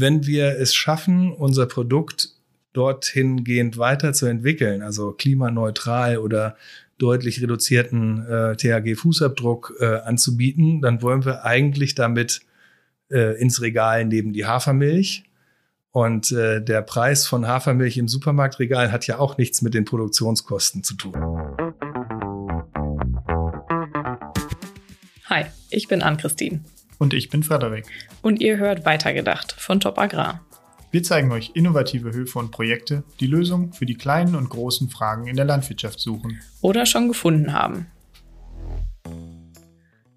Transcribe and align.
wenn 0.00 0.26
wir 0.26 0.58
es 0.58 0.74
schaffen, 0.74 1.32
unser 1.32 1.66
Produkt 1.66 2.30
dorthin 2.72 3.44
gehend 3.44 3.78
weiterzuentwickeln, 3.78 4.82
also 4.82 5.12
klimaneutral 5.12 6.18
oder 6.18 6.56
deutlich 6.98 7.42
reduzierten 7.42 8.26
äh, 8.26 8.56
THG-Fußabdruck 8.56 9.74
äh, 9.80 10.00
anzubieten, 10.00 10.80
dann 10.80 11.02
wollen 11.02 11.24
wir 11.24 11.44
eigentlich 11.44 11.94
damit 11.94 12.42
äh, 13.10 13.40
ins 13.40 13.60
Regal 13.60 14.04
neben 14.04 14.32
die 14.32 14.46
Hafermilch. 14.46 15.24
Und 15.92 16.30
äh, 16.30 16.62
der 16.62 16.82
Preis 16.82 17.26
von 17.26 17.48
Hafermilch 17.48 17.96
im 17.98 18.06
Supermarktregal 18.06 18.92
hat 18.92 19.06
ja 19.08 19.18
auch 19.18 19.38
nichts 19.38 19.60
mit 19.62 19.74
den 19.74 19.84
Produktionskosten 19.84 20.84
zu 20.84 20.94
tun. 20.94 21.14
Hi, 25.24 25.46
ich 25.70 25.88
bin 25.88 26.02
Ann-Christine. 26.02 26.60
Und 27.00 27.14
ich 27.14 27.30
bin 27.30 27.42
Frederik. 27.42 27.86
Und 28.20 28.42
ihr 28.42 28.58
hört 28.58 28.84
Weitergedacht 28.84 29.52
von 29.52 29.80
Top 29.80 29.98
Agrar. 29.98 30.44
Wir 30.90 31.02
zeigen 31.02 31.32
euch 31.32 31.52
innovative 31.54 32.12
Höfe 32.12 32.38
und 32.38 32.50
Projekte, 32.50 33.04
die 33.20 33.26
Lösungen 33.26 33.72
für 33.72 33.86
die 33.86 33.94
kleinen 33.94 34.34
und 34.34 34.50
großen 34.50 34.90
Fragen 34.90 35.26
in 35.26 35.34
der 35.34 35.46
Landwirtschaft 35.46 35.98
suchen. 35.98 36.40
Oder 36.60 36.84
schon 36.84 37.08
gefunden 37.08 37.54
haben. 37.54 37.86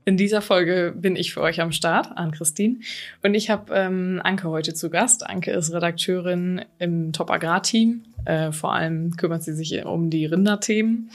In 0.03 0.17
dieser 0.17 0.41
Folge 0.41 0.93
bin 0.93 1.15
ich 1.15 1.33
für 1.33 1.39
euch 1.39 1.61
am 1.61 1.71
Start, 1.71 2.17
Ann-Christine. 2.17 2.79
Und 3.23 3.33
ich 3.33 3.49
habe 3.49 3.73
ähm, 3.73 4.19
Anke 4.21 4.49
heute 4.49 4.73
zu 4.73 4.89
Gast. 4.89 5.25
Anke 5.25 5.51
ist 5.51 5.71
Redakteurin 5.71 6.65
im 6.79 7.13
Top 7.13 7.31
Agrar-Team. 7.31 8.03
Äh, 8.25 8.51
vor 8.51 8.73
allem 8.73 9.15
kümmert 9.15 9.43
sie 9.43 9.53
sich 9.53 9.85
um 9.85 10.09
die 10.09 10.25
Rinderthemen. 10.25 11.11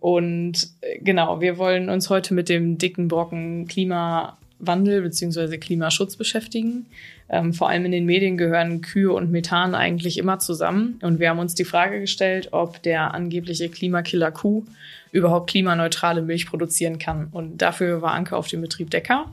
Und 0.00 0.70
äh, 0.80 1.00
genau, 1.00 1.42
wir 1.42 1.58
wollen 1.58 1.90
uns 1.90 2.08
heute 2.08 2.32
mit 2.32 2.48
dem 2.48 2.78
dicken 2.78 3.08
Brocken 3.08 3.66
Klima 3.68 4.38
Klimawandel 4.62 5.02
bzw. 5.02 5.58
Klimaschutz 5.58 6.16
beschäftigen. 6.16 6.86
Ähm, 7.28 7.52
vor 7.52 7.68
allem 7.68 7.84
in 7.84 7.92
den 7.92 8.06
Medien 8.06 8.36
gehören 8.36 8.80
Kühe 8.80 9.12
und 9.12 9.30
Methan 9.30 9.74
eigentlich 9.74 10.18
immer 10.18 10.38
zusammen. 10.38 10.98
Und 11.02 11.18
wir 11.18 11.30
haben 11.30 11.38
uns 11.38 11.54
die 11.54 11.64
Frage 11.64 12.00
gestellt, 12.00 12.48
ob 12.52 12.82
der 12.82 13.14
angebliche 13.14 13.68
Klimakiller 13.68 14.30
Kuh 14.30 14.64
überhaupt 15.10 15.50
klimaneutrale 15.50 16.22
Milch 16.22 16.46
produzieren 16.46 16.98
kann. 16.98 17.28
Und 17.32 17.58
dafür 17.58 18.02
war 18.02 18.12
Anke 18.12 18.36
auf 18.36 18.48
dem 18.48 18.60
Betrieb 18.60 18.90
Decker. 18.90 19.26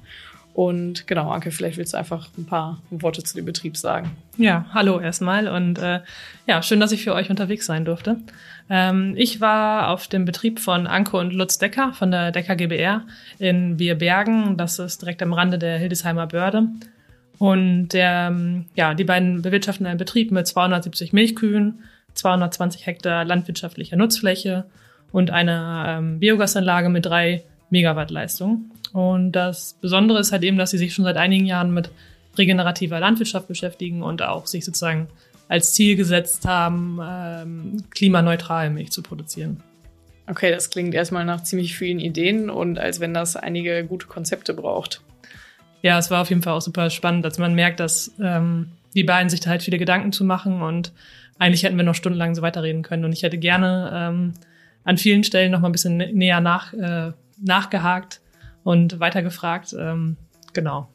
Und 0.60 1.08
genau, 1.08 1.32
Anke, 1.32 1.52
vielleicht 1.52 1.78
willst 1.78 1.94
du 1.94 1.98
einfach 1.98 2.28
ein 2.38 2.46
paar 2.46 2.82
Worte 2.90 3.24
zu 3.24 3.34
dem 3.34 3.46
Betrieb 3.46 3.78
sagen. 3.78 4.12
Ja, 4.36 4.66
hallo 4.74 5.00
erstmal 5.00 5.48
und 5.48 5.80
äh, 5.80 6.02
ja, 6.48 6.62
schön, 6.62 6.82
dass 6.82 6.92
ich 6.92 7.02
für 7.02 7.14
euch 7.14 7.30
unterwegs 7.30 7.66
sein 7.66 7.86
durfte. 7.86 8.18
Ähm, 8.70 9.14
ich 9.16 9.40
war 9.40 9.88
auf 9.88 10.10
dem 10.10 10.26
Betrieb 10.26 10.60
von 10.60 10.86
Anke 10.86 11.16
und 11.16 11.32
Lutz 11.32 11.60
Decker 11.60 11.94
von 11.94 12.12
der 12.12 12.34
Decker 12.34 12.58
GBR 12.58 13.04
in 13.38 13.78
Bierbergen. 13.78 14.58
Das 14.58 14.80
ist 14.80 15.02
direkt 15.02 15.24
am 15.24 15.32
Rande 15.32 15.60
der 15.60 15.78
Hildesheimer 15.78 16.28
Börde. 16.28 16.68
Und 17.38 17.94
der, 17.94 18.28
ähm, 18.30 18.66
ja, 18.76 18.96
die 18.96 19.06
beiden 19.06 19.42
bewirtschaften 19.42 19.86
einen 19.86 19.98
Betrieb 19.98 20.30
mit 20.30 20.46
270 20.46 21.14
Milchkühen, 21.14 21.86
220 22.16 22.86
Hektar 22.86 23.24
landwirtschaftlicher 23.24 23.96
Nutzfläche 23.96 24.66
und 25.14 25.32
einer 25.32 25.86
ähm, 25.88 26.20
Biogasanlage 26.20 26.90
mit 26.90 27.06
drei 27.06 27.46
Megawatt 27.70 28.12
Leistung. 28.12 28.72
Und 28.94 29.34
das 29.34 29.76
Besondere 29.82 30.20
ist 30.20 30.32
halt 30.32 30.44
eben, 30.44 30.58
dass 30.58 30.72
sie 30.72 30.78
sich 30.78 30.94
schon 30.94 31.06
seit 31.06 31.18
einigen 31.18 31.46
Jahren 31.46 31.74
mit 31.74 31.92
regenerativer 32.38 33.00
Landwirtschaft 33.00 33.48
beschäftigen 33.48 34.02
und 34.02 34.22
auch 34.22 34.48
sich 34.48 34.66
sozusagen 34.66 35.08
als 35.48 35.74
Ziel 35.74 35.96
gesetzt 35.96 36.48
haben, 36.48 37.00
ähm, 37.04 37.84
klimaneutral 37.90 38.70
Milch 38.70 38.92
zu 38.92 39.02
produzieren. 39.02 39.62
Okay, 40.28 40.52
das 40.52 40.70
klingt 40.70 40.94
erstmal 40.94 41.26
nach 41.26 41.44
ziemlich 41.44 41.76
vielen 41.76 42.00
Ideen 42.00 42.52
und 42.52 42.78
als 42.78 43.00
wenn 43.00 43.16
das 43.16 43.36
einige 43.36 43.84
gute 43.84 44.06
Konzepte 44.06 44.54
braucht. 44.54 45.02
Ja, 45.82 45.98
es 45.98 46.12
war 46.12 46.22
auf 46.22 46.30
jeden 46.30 46.44
Fall 46.44 46.54
auch 46.54 46.62
super 46.62 46.92
spannend, 46.92 47.26
dass 47.26 47.40
man 47.40 47.56
merkt, 47.56 47.80
dass 47.80 48.12
ähm, 48.22 48.70
die 48.94 49.04
beiden 49.04 49.30
sich 49.30 49.40
da 49.40 49.50
halt 49.50 49.64
viele 49.64 49.80
Gedanken 49.80 50.12
zu 50.12 50.24
machen 50.24 50.62
und 50.62 50.94
eigentlich 51.40 51.64
hätten 51.64 51.78
wir 51.78 51.84
noch 51.84 51.96
stundenlang 51.96 52.36
so 52.36 52.44
weiterreden 52.44 52.84
können 52.84 53.06
und 53.06 53.14
ich 53.14 53.24
hätte 53.24 53.40
gerne 53.40 53.92
ähm, 53.92 54.34
an 54.84 54.98
vielen 54.98 55.24
Stellen 55.24 55.52
noch 55.52 55.62
mal 55.62 55.70
ein 55.70 55.74
bisschen 55.74 55.98
näher 55.98 56.42
nach, 56.42 56.74
äh, 56.74 57.12
nachgehakt 57.42 58.22
und 58.64 59.00
weitergefragt. 59.00 59.76
Ähm, 59.78 60.18
genau. 60.54 60.90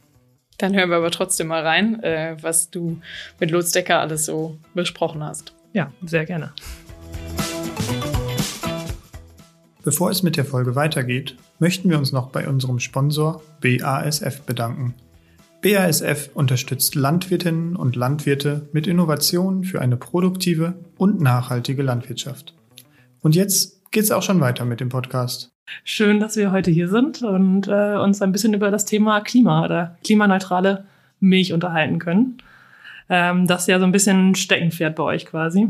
Dann 0.59 0.75
hören 0.75 0.91
wir 0.91 0.99
aber 0.99 1.11
trotzdem 1.11 1.49
mal 1.49 1.63
rein, 1.63 2.03
äh, 2.03 2.37
was 2.41 2.71
du 2.71 3.01
mit 3.41 3.51
Lutz 3.51 3.73
Decker 3.73 4.01
alles 4.01 4.25
so 4.25 4.59
besprochen 4.75 5.25
hast. 5.25 5.53
Ja, 5.73 5.93
sehr 6.05 6.25
gerne. 6.25 6.53
Bevor 9.83 10.11
es 10.11 10.23
mit 10.23 10.37
der 10.37 10.47
Folge 10.47 10.77
weitergeht, 10.77 11.37
möchten 11.59 11.91
wir 11.91 11.99
uns 11.99 12.13
noch 12.13 12.31
bei 12.31 12.49
unserem 12.49 12.79
Sponsor 12.79 13.43
BASF 13.61 14.43
bedanken. 14.43 14.95
BASF 15.61 16.31
unterstützt 16.35 16.95
Landwirtinnen 16.95 17.75
und 17.77 17.97
Landwirte 17.97 18.69
mit 18.73 18.87
Innovationen 18.87 19.65
für 19.65 19.81
eine 19.81 19.97
produktive 19.97 20.75
und 20.97 21.21
nachhaltige 21.21 21.83
Landwirtschaft. 21.83 22.55
Und 23.21 23.35
jetzt 23.35 23.91
geht's 23.91 24.11
auch 24.11 24.23
schon 24.23 24.41
weiter 24.41 24.65
mit 24.65 24.81
dem 24.81 24.91
Podcast. 24.91 25.54
Schön, 25.83 26.21
dass 26.21 26.37
wir 26.37 26.53
heute 26.53 26.71
hier 26.71 26.89
sind 26.89 27.23
und 27.23 27.69
äh, 27.69 27.97
uns 27.97 28.23
ein 28.23 28.33
bisschen 28.33 28.55
über 28.55 28.71
das 28.71 28.85
Thema 28.85 29.21
Klima 29.21 29.65
oder 29.65 29.97
klimaneutrale 30.05 30.85
Milch 31.21 31.53
unterhalten 31.53 31.99
können. 31.99 32.39
Ähm, 33.09 33.47
das 33.47 33.63
ist 33.63 33.69
ja 33.69 33.79
so 33.79 33.85
ein 33.85 33.93
bisschen 33.93 34.35
Steckenpferd 34.35 34.97
bei 34.97 35.03
euch 35.03 35.27
quasi. 35.27 35.69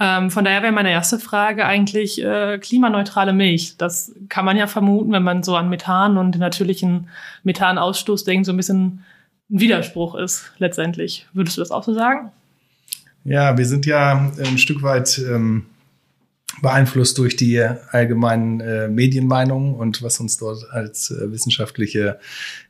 Ähm, 0.00 0.30
von 0.30 0.44
daher 0.44 0.62
wäre 0.62 0.72
meine 0.72 0.90
erste 0.90 1.18
Frage 1.18 1.66
eigentlich 1.66 2.22
äh, 2.22 2.58
klimaneutrale 2.58 3.32
Milch. 3.32 3.76
Das 3.78 4.14
kann 4.28 4.44
man 4.44 4.56
ja 4.56 4.66
vermuten, 4.66 5.10
wenn 5.12 5.24
man 5.24 5.42
so 5.42 5.56
an 5.56 5.68
Methan 5.68 6.16
und 6.16 6.32
den 6.32 6.40
natürlichen 6.40 7.08
Methanausstoß 7.42 8.24
denkt, 8.24 8.46
so 8.46 8.52
ein 8.52 8.56
bisschen 8.56 9.04
ein 9.50 9.60
Widerspruch 9.60 10.14
ist 10.14 10.52
letztendlich. 10.58 11.26
Würdest 11.32 11.56
du 11.56 11.62
das 11.62 11.70
auch 11.70 11.82
so 11.82 11.94
sagen? 11.94 12.30
Ja, 13.24 13.58
wir 13.58 13.66
sind 13.66 13.86
ja 13.86 14.30
ein 14.38 14.58
Stück 14.58 14.82
weit 14.82 15.18
ähm, 15.18 15.66
beeinflusst 16.62 17.18
durch 17.18 17.36
die 17.36 17.60
allgemeinen 17.60 18.60
äh, 18.60 18.88
Medienmeinungen 18.88 19.74
und 19.74 20.02
was 20.02 20.20
uns 20.20 20.38
dort 20.38 20.70
als 20.70 21.10
äh, 21.10 21.30
wissenschaftliche 21.32 22.18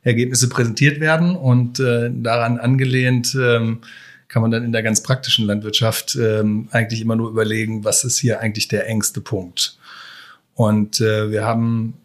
Ergebnisse 0.03 0.49
präsentiert 0.49 0.99
werden. 0.99 1.35
Und 1.35 1.79
äh, 1.79 2.11
daran 2.13 2.59
angelehnt 2.59 3.35
ähm, 3.39 3.79
kann 4.27 4.41
man 4.41 4.51
dann 4.51 4.63
in 4.63 4.71
der 4.71 4.83
ganz 4.83 5.01
praktischen 5.01 5.45
Landwirtschaft 5.45 6.15
ähm, 6.15 6.67
eigentlich 6.71 7.01
immer 7.01 7.15
nur 7.15 7.29
überlegen, 7.29 7.83
was 7.83 8.03
ist 8.03 8.19
hier 8.19 8.39
eigentlich 8.39 8.67
der 8.67 8.87
engste 8.87 9.21
Punkt. 9.21 9.77
Und 10.53 11.01
äh, 11.01 11.31
wir 11.31 11.45
haben 11.45 11.95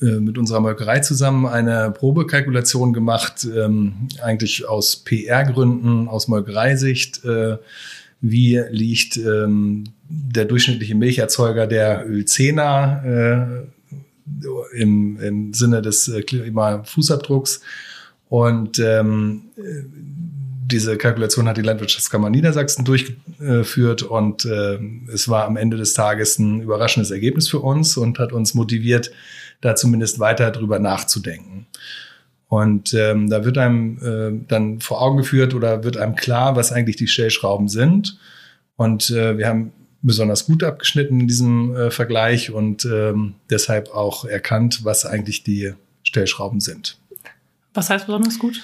äh, 0.00 0.20
mit 0.20 0.36
unserer 0.36 0.60
Molkerei 0.60 1.00
zusammen 1.00 1.46
eine 1.46 1.90
Probekalkulation 1.90 2.92
gemacht, 2.92 3.44
ähm, 3.44 4.08
eigentlich 4.22 4.68
aus 4.68 4.96
PR-Gründen, 4.96 6.08
aus 6.08 6.28
Molkereisicht. 6.28 7.24
Äh, 7.24 7.58
wie 8.22 8.62
liegt 8.70 9.16
ähm, 9.18 9.84
der 10.08 10.46
durchschnittliche 10.46 10.94
Milcherzeuger 10.94 11.66
der 11.66 12.06
Ölzehner 12.08 13.02
äh, 13.04 14.80
im, 14.80 15.20
im 15.20 15.52
Sinne 15.52 15.82
des 15.82 16.08
äh, 16.08 16.22
Klimafußabdrucks. 16.22 17.60
Und 18.28 18.78
ähm, 18.78 19.42
diese 20.72 20.96
Kalkulation 20.96 21.48
hat 21.48 21.58
die 21.58 21.62
Landwirtschaftskammer 21.62 22.30
Niedersachsen 22.30 22.84
durchgeführt 22.84 24.02
und 24.02 24.46
äh, 24.46 24.78
es 25.12 25.28
war 25.28 25.44
am 25.44 25.56
Ende 25.56 25.76
des 25.76 25.92
Tages 25.92 26.38
ein 26.38 26.62
überraschendes 26.62 27.10
Ergebnis 27.10 27.48
für 27.48 27.58
uns 27.58 27.96
und 27.96 28.18
hat 28.18 28.32
uns 28.32 28.54
motiviert, 28.54 29.10
da 29.60 29.74
zumindest 29.74 30.18
weiter 30.18 30.50
drüber 30.50 30.78
nachzudenken. 30.78 31.66
Und 32.52 32.92
ähm, 32.92 33.30
da 33.30 33.46
wird 33.46 33.56
einem 33.56 33.96
äh, 34.02 34.44
dann 34.46 34.78
vor 34.80 35.00
Augen 35.00 35.16
geführt 35.16 35.54
oder 35.54 35.84
wird 35.84 35.96
einem 35.96 36.16
klar, 36.16 36.54
was 36.54 36.70
eigentlich 36.70 36.96
die 36.96 37.08
Stellschrauben 37.08 37.66
sind. 37.68 38.18
Und 38.76 39.08
äh, 39.08 39.38
wir 39.38 39.48
haben 39.48 39.72
besonders 40.02 40.44
gut 40.44 40.62
abgeschnitten 40.62 41.20
in 41.20 41.28
diesem 41.28 41.74
äh, 41.74 41.90
Vergleich 41.90 42.50
und 42.50 42.84
ähm, 42.84 43.36
deshalb 43.48 43.94
auch 43.94 44.26
erkannt, 44.26 44.80
was 44.84 45.06
eigentlich 45.06 45.44
die 45.44 45.72
Stellschrauben 46.02 46.60
sind. 46.60 46.98
Was 47.72 47.88
heißt 47.88 48.04
besonders 48.04 48.38
gut? 48.38 48.62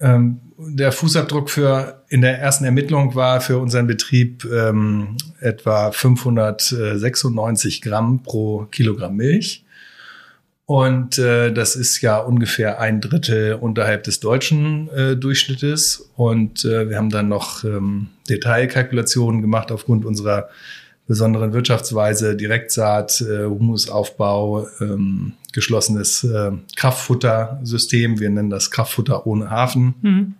Ähm, 0.00 0.40
der 0.56 0.90
Fußabdruck 0.90 1.50
für 1.50 2.02
in 2.08 2.22
der 2.22 2.38
ersten 2.38 2.64
Ermittlung 2.64 3.14
war 3.16 3.42
für 3.42 3.58
unseren 3.58 3.86
Betrieb 3.86 4.46
ähm, 4.46 5.18
etwa 5.40 5.92
596 5.92 7.82
Gramm 7.82 8.22
pro 8.22 8.66
Kilogramm 8.70 9.16
Milch. 9.16 9.62
Und 10.70 11.18
äh, 11.18 11.52
das 11.52 11.74
ist 11.74 12.00
ja 12.00 12.18
ungefähr 12.18 12.78
ein 12.78 13.00
Drittel 13.00 13.54
unterhalb 13.54 14.04
des 14.04 14.20
deutschen 14.20 14.88
äh, 14.90 15.16
Durchschnittes. 15.16 16.12
Und 16.14 16.64
äh, 16.64 16.88
wir 16.88 16.96
haben 16.96 17.10
dann 17.10 17.28
noch 17.28 17.64
ähm, 17.64 18.10
Detailkalkulationen 18.28 19.40
gemacht 19.40 19.72
aufgrund 19.72 20.04
unserer 20.04 20.48
besonderen 21.08 21.52
Wirtschaftsweise, 21.52 22.36
Direktsaat, 22.36 23.20
äh, 23.20 23.46
Humusaufbau, 23.46 24.68
ähm, 24.80 25.32
geschlossenes 25.52 26.22
äh, 26.22 26.52
Kraftfuttersystem. 26.76 28.20
Wir 28.20 28.30
nennen 28.30 28.50
das 28.50 28.70
Kraftfutter 28.70 29.26
ohne 29.26 29.50
Hafen. 29.50 29.94
Mhm. 30.02 30.34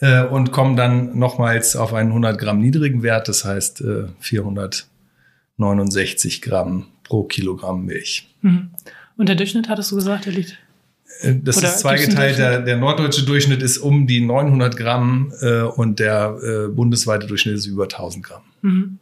Äh, 0.00 0.24
und 0.24 0.52
kommen 0.52 0.74
dann 0.74 1.18
nochmals 1.18 1.76
auf 1.76 1.92
einen 1.92 2.08
100 2.08 2.38
Gramm 2.38 2.60
niedrigen 2.60 3.02
Wert, 3.02 3.28
das 3.28 3.44
heißt 3.44 3.82
äh, 3.82 4.04
469 4.20 6.40
Gramm 6.40 6.86
pro 7.04 7.24
Kilogramm 7.24 7.84
Milch. 7.84 8.34
Mhm. 8.40 8.70
Und 9.16 9.28
der 9.28 9.36
Durchschnitt, 9.36 9.68
hattest 9.68 9.90
du 9.92 9.96
gesagt, 9.96 10.26
der 10.26 10.32
liegt? 10.32 10.58
Äh, 11.20 11.36
das 11.42 11.58
Oder 11.58 11.68
ist 11.68 11.80
zweigeteilt. 11.80 12.38
Der, 12.38 12.60
der 12.60 12.76
norddeutsche 12.76 13.24
Durchschnitt 13.24 13.62
ist 13.62 13.78
um 13.78 14.06
die 14.06 14.20
900 14.20 14.76
Gramm 14.76 15.32
äh, 15.40 15.62
und 15.62 15.98
der 15.98 16.38
äh, 16.42 16.68
bundesweite 16.68 17.26
Durchschnitt 17.26 17.56
ist 17.56 17.66
über 17.66 17.84
1000 17.84 18.24
Gramm. 18.24 18.42
Mhm. 18.62 18.98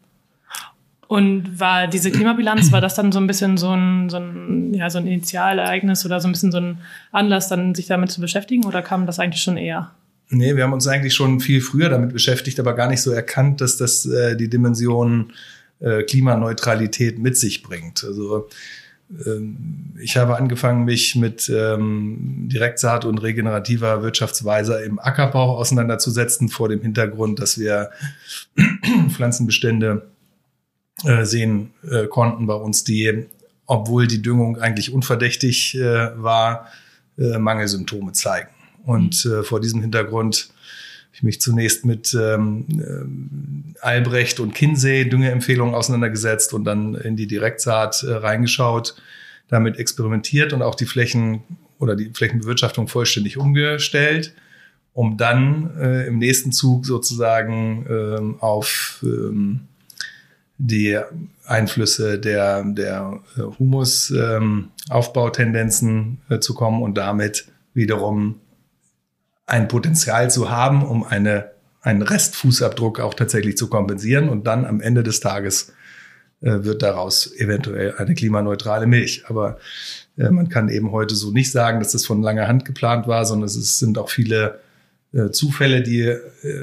Und 1.07 1.59
war 1.59 1.89
diese 1.89 2.13
Klimabilanz, 2.13 2.71
war 2.71 2.81
das 2.81 2.95
dann 2.95 3.11
so 3.11 3.19
ein 3.19 3.27
bisschen 3.27 3.57
so 3.57 3.75
ein, 3.75 4.09
so 4.11 4.19
ein, 4.19 4.73
ja, 4.75 4.89
so 4.91 4.99
ein 4.99 5.09
Initialereignis 5.09 6.07
oder 6.07 6.21
so 6.21 6.29
ein 6.29 6.33
bisschen 6.33 6.53
so 6.53 6.59
ein 6.59 6.79
Anlass, 7.11 7.49
dann 7.49 7.75
sich 7.75 7.87
damit 7.87 8.13
zu 8.13 8.21
beschäftigen 8.21 8.65
oder 8.65 8.81
kam 8.81 9.07
das 9.07 9.19
eigentlich 9.19 9.43
schon 9.43 9.57
eher? 9.57 9.91
Nee, 10.29 10.55
wir 10.55 10.63
haben 10.63 10.73
uns 10.73 10.87
eigentlich 10.87 11.15
schon 11.15 11.41
viel 11.41 11.61
früher 11.61 11.89
damit 11.89 12.13
beschäftigt, 12.13 12.61
aber 12.61 12.75
gar 12.75 12.89
nicht 12.89 13.03
so 13.03 13.11
erkannt, 13.11 13.61
dass 13.61 13.77
das 13.77 14.07
äh, 14.07 14.37
die 14.37 14.49
Dimension 14.49 15.33
äh, 15.81 16.05
Klimaneutralität 16.05 17.19
mit 17.19 17.37
sich 17.37 17.65
bringt. 17.65 18.05
Also 18.05 18.49
ich 20.01 20.17
habe 20.17 20.37
angefangen, 20.37 20.85
mich 20.85 21.17
mit 21.17 21.49
ähm, 21.49 22.49
Direktsaat 22.49 23.05
und 23.05 23.19
regenerativer 23.19 24.03
Wirtschaftsweise 24.03 24.83
im 24.83 25.01
Ackerbau 25.01 25.57
auseinanderzusetzen, 25.57 26.49
vor 26.49 26.69
dem 26.69 26.81
Hintergrund, 26.81 27.41
dass 27.41 27.59
wir 27.59 27.91
Pflanzenbestände 29.11 30.09
äh, 31.05 31.25
sehen 31.25 31.73
äh, 31.91 32.07
konnten 32.07 32.47
bei 32.47 32.55
uns, 32.55 32.85
die, 32.85 33.27
obwohl 33.67 34.07
die 34.07 34.23
Düngung 34.23 34.59
eigentlich 34.59 34.93
unverdächtig 34.93 35.77
äh, 35.77 36.11
war, 36.23 36.69
äh, 37.19 37.39
Mangelsymptome 37.39 38.13
zeigen. 38.13 38.51
Und 38.85 39.25
äh, 39.27 39.43
vor 39.43 39.61
diesem 39.61 39.81
Hintergrund 39.81 40.51
ich 41.13 41.23
mich 41.23 41.41
zunächst 41.41 41.85
mit 41.85 42.13
ähm, 42.15 42.65
äh, 42.71 43.05
Albrecht 43.81 44.41
und 44.41 44.55
Kinsey 44.55 45.09
Düngeempfehlungen 45.09 45.75
auseinandergesetzt 45.75 46.53
und 46.55 46.65
dann 46.65 46.95
in 46.95 47.17
die 47.17 47.27
Direktsaat 47.27 48.03
äh, 48.03 48.13
reingeschaut, 48.13 48.97
damit 49.49 49.79
experimentiert 49.79 50.53
und 50.53 50.61
auch 50.63 50.75
die 50.75 50.85
Flächen 50.87 51.43
oder 51.79 51.97
die 51.97 52.11
Flächenbewirtschaftung 52.11 52.89
vollständig 52.89 53.39
umgestellt, 53.39 54.35
um 54.93 55.17
dann 55.17 55.71
äh, 55.79 56.07
im 56.07 56.19
nächsten 56.19 56.53
Zug 56.53 56.85
sozusagen 56.87 57.87
ähm, 57.89 58.37
auf 58.41 59.01
ähm, 59.03 59.61
die 60.59 60.99
Einflüsse 61.47 62.19
der, 62.19 62.65
der 62.65 63.21
äh, 63.37 63.43
Humusaufbautendenzen 63.59 65.89
ähm, 65.89 66.19
äh, 66.37 66.41
zu 66.41 66.55
kommen 66.55 66.83
und 66.83 66.99
damit 66.99 67.47
wiederum 67.73 68.41
ein 69.51 69.69
Potenzial 69.69 70.31
zu 70.31 70.51
haben, 70.51 70.85
um 70.85 71.05
eine, 71.05 71.51
einen 71.83 72.03
Restfußabdruck 72.03 73.01
auch 73.01 73.15
tatsächlich 73.15 73.57
zu 73.57 73.69
kompensieren. 73.69 74.29
Und 74.29 74.47
dann 74.47 74.65
am 74.65 74.81
Ende 74.81 75.03
des 75.03 75.21
Tages 75.21 75.73
äh, 76.41 76.63
wird 76.65 76.83
daraus 76.83 77.35
eventuell 77.37 77.97
eine 77.97 78.15
klimaneutrale 78.15 78.87
Milch. 78.87 79.25
Aber 79.27 79.59
äh, 80.17 80.31
man 80.31 80.49
kann 80.49 80.69
eben 80.69 80.93
heute 80.93 81.17
so 81.17 81.33
nicht 81.33 81.51
sagen, 81.51 81.81
dass 81.81 81.93
das 81.93 82.07
von 82.07 82.23
langer 82.23 82.47
Hand 82.47 82.65
geplant 82.65 83.09
war, 83.09 83.25
sondern 83.25 83.47
es 83.47 83.57
ist, 83.57 83.81
sind 83.81 83.99
auch 83.99 84.09
viele 84.09 84.61
äh, 85.13 85.31
Zufälle, 85.31 85.83
die 85.83 86.03
äh, 86.03 86.19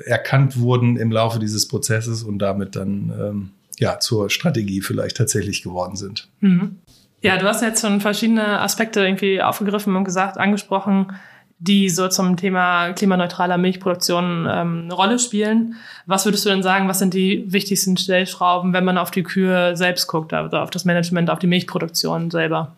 erkannt 0.06 0.58
wurden 0.58 0.96
im 0.96 1.12
Laufe 1.12 1.40
dieses 1.40 1.68
Prozesses 1.68 2.24
und 2.24 2.40
damit 2.40 2.78
dann 2.78 3.12
ähm, 3.20 3.50
ja 3.80 4.00
zur 4.00 4.30
Strategie 4.30 4.82
vielleicht 4.82 5.18
tatsächlich 5.18 5.62
geworden 5.62 5.98
sind. 5.98 6.30
Mhm. 6.40 6.78
Ja, 7.22 7.38
du 7.38 7.48
hast 7.48 7.62
jetzt 7.62 7.82
schon 7.82 8.00
verschiedene 8.00 8.62
Aspekte 8.62 9.02
irgendwie 9.02 9.42
aufgegriffen 9.42 9.96
und 9.96 10.06
gesagt, 10.06 10.38
angesprochen, 10.38 11.08
die 11.60 11.90
so 11.90 12.08
zum 12.08 12.38
Thema 12.38 12.94
klimaneutraler 12.94 13.58
Milchproduktion 13.58 14.48
ähm, 14.50 14.82
eine 14.84 14.94
Rolle 14.94 15.18
spielen. 15.18 15.76
Was 16.06 16.26
würdest 16.26 16.46
du 16.46 16.50
denn 16.50 16.62
sagen, 16.62 16.88
was 16.88 17.00
sind 17.00 17.14
die 17.14 17.46
wichtigsten 17.52 17.98
Stellschrauben, 17.98 18.74
wenn 18.74 18.86
man 18.86 18.98
auf 18.98 19.10
die 19.10 19.24
Kühe 19.24 19.76
selbst 19.76 20.08
guckt, 20.08 20.34
also 20.34 20.58
auf 20.58 20.70
das 20.70 20.86
Management, 20.86 21.30
auf 21.30 21.40
die 21.40 21.48
Milchproduktion 21.48 22.30
selber? 22.30 22.76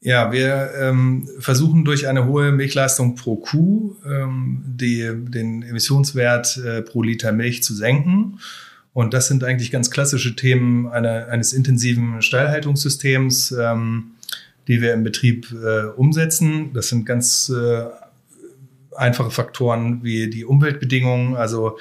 Ja, 0.00 0.32
wir 0.32 0.70
ähm, 0.80 1.28
versuchen 1.40 1.84
durch 1.84 2.06
eine 2.06 2.26
hohe 2.26 2.52
Milchleistung 2.52 3.16
pro 3.16 3.36
Kuh 3.36 3.96
ähm, 4.06 4.62
die, 4.64 5.10
den 5.12 5.62
Emissionswert 5.62 6.56
äh, 6.58 6.82
pro 6.82 7.02
Liter 7.02 7.32
Milch 7.32 7.62
zu 7.62 7.74
senken. 7.74 8.38
Und 8.94 9.12
das 9.12 9.28
sind 9.28 9.44
eigentlich 9.44 9.70
ganz 9.70 9.90
klassische 9.90 10.36
Themen 10.36 10.88
einer, 10.88 11.28
eines 11.28 11.52
intensiven 11.52 12.22
Stallhaltungssystems. 12.22 13.52
Ähm, 13.52 14.12
die 14.68 14.80
wir 14.80 14.92
im 14.92 15.02
Betrieb 15.02 15.50
äh, 15.52 15.86
umsetzen. 15.86 16.72
Das 16.74 16.88
sind 16.88 17.06
ganz 17.06 17.48
äh, 17.48 17.86
einfache 18.96 19.30
Faktoren 19.30 20.04
wie 20.04 20.28
die 20.28 20.44
Umweltbedingungen, 20.44 21.36
also 21.36 21.78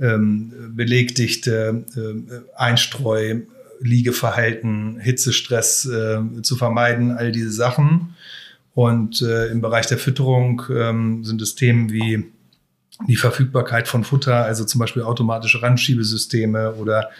ähm, 0.00 0.52
Belegdichte, 0.74 1.84
äh, 1.96 2.56
Einstreu, 2.56 3.40
Liegeverhalten, 3.80 4.98
Hitzestress 5.00 5.86
äh, 5.86 6.42
zu 6.42 6.56
vermeiden, 6.56 7.10
all 7.12 7.32
diese 7.32 7.50
Sachen. 7.50 8.14
Und 8.74 9.22
äh, 9.22 9.48
im 9.48 9.60
Bereich 9.60 9.86
der 9.86 9.98
Fütterung 9.98 10.62
ähm, 10.70 11.24
sind 11.24 11.42
es 11.42 11.56
Themen 11.56 11.90
wie 11.90 12.24
die 13.08 13.16
Verfügbarkeit 13.16 13.88
von 13.88 14.04
Futter, 14.04 14.44
also 14.44 14.64
zum 14.64 14.78
Beispiel 14.80 15.02
automatische 15.02 15.62
Randschiebesysteme 15.62 16.74
oder 16.74 17.10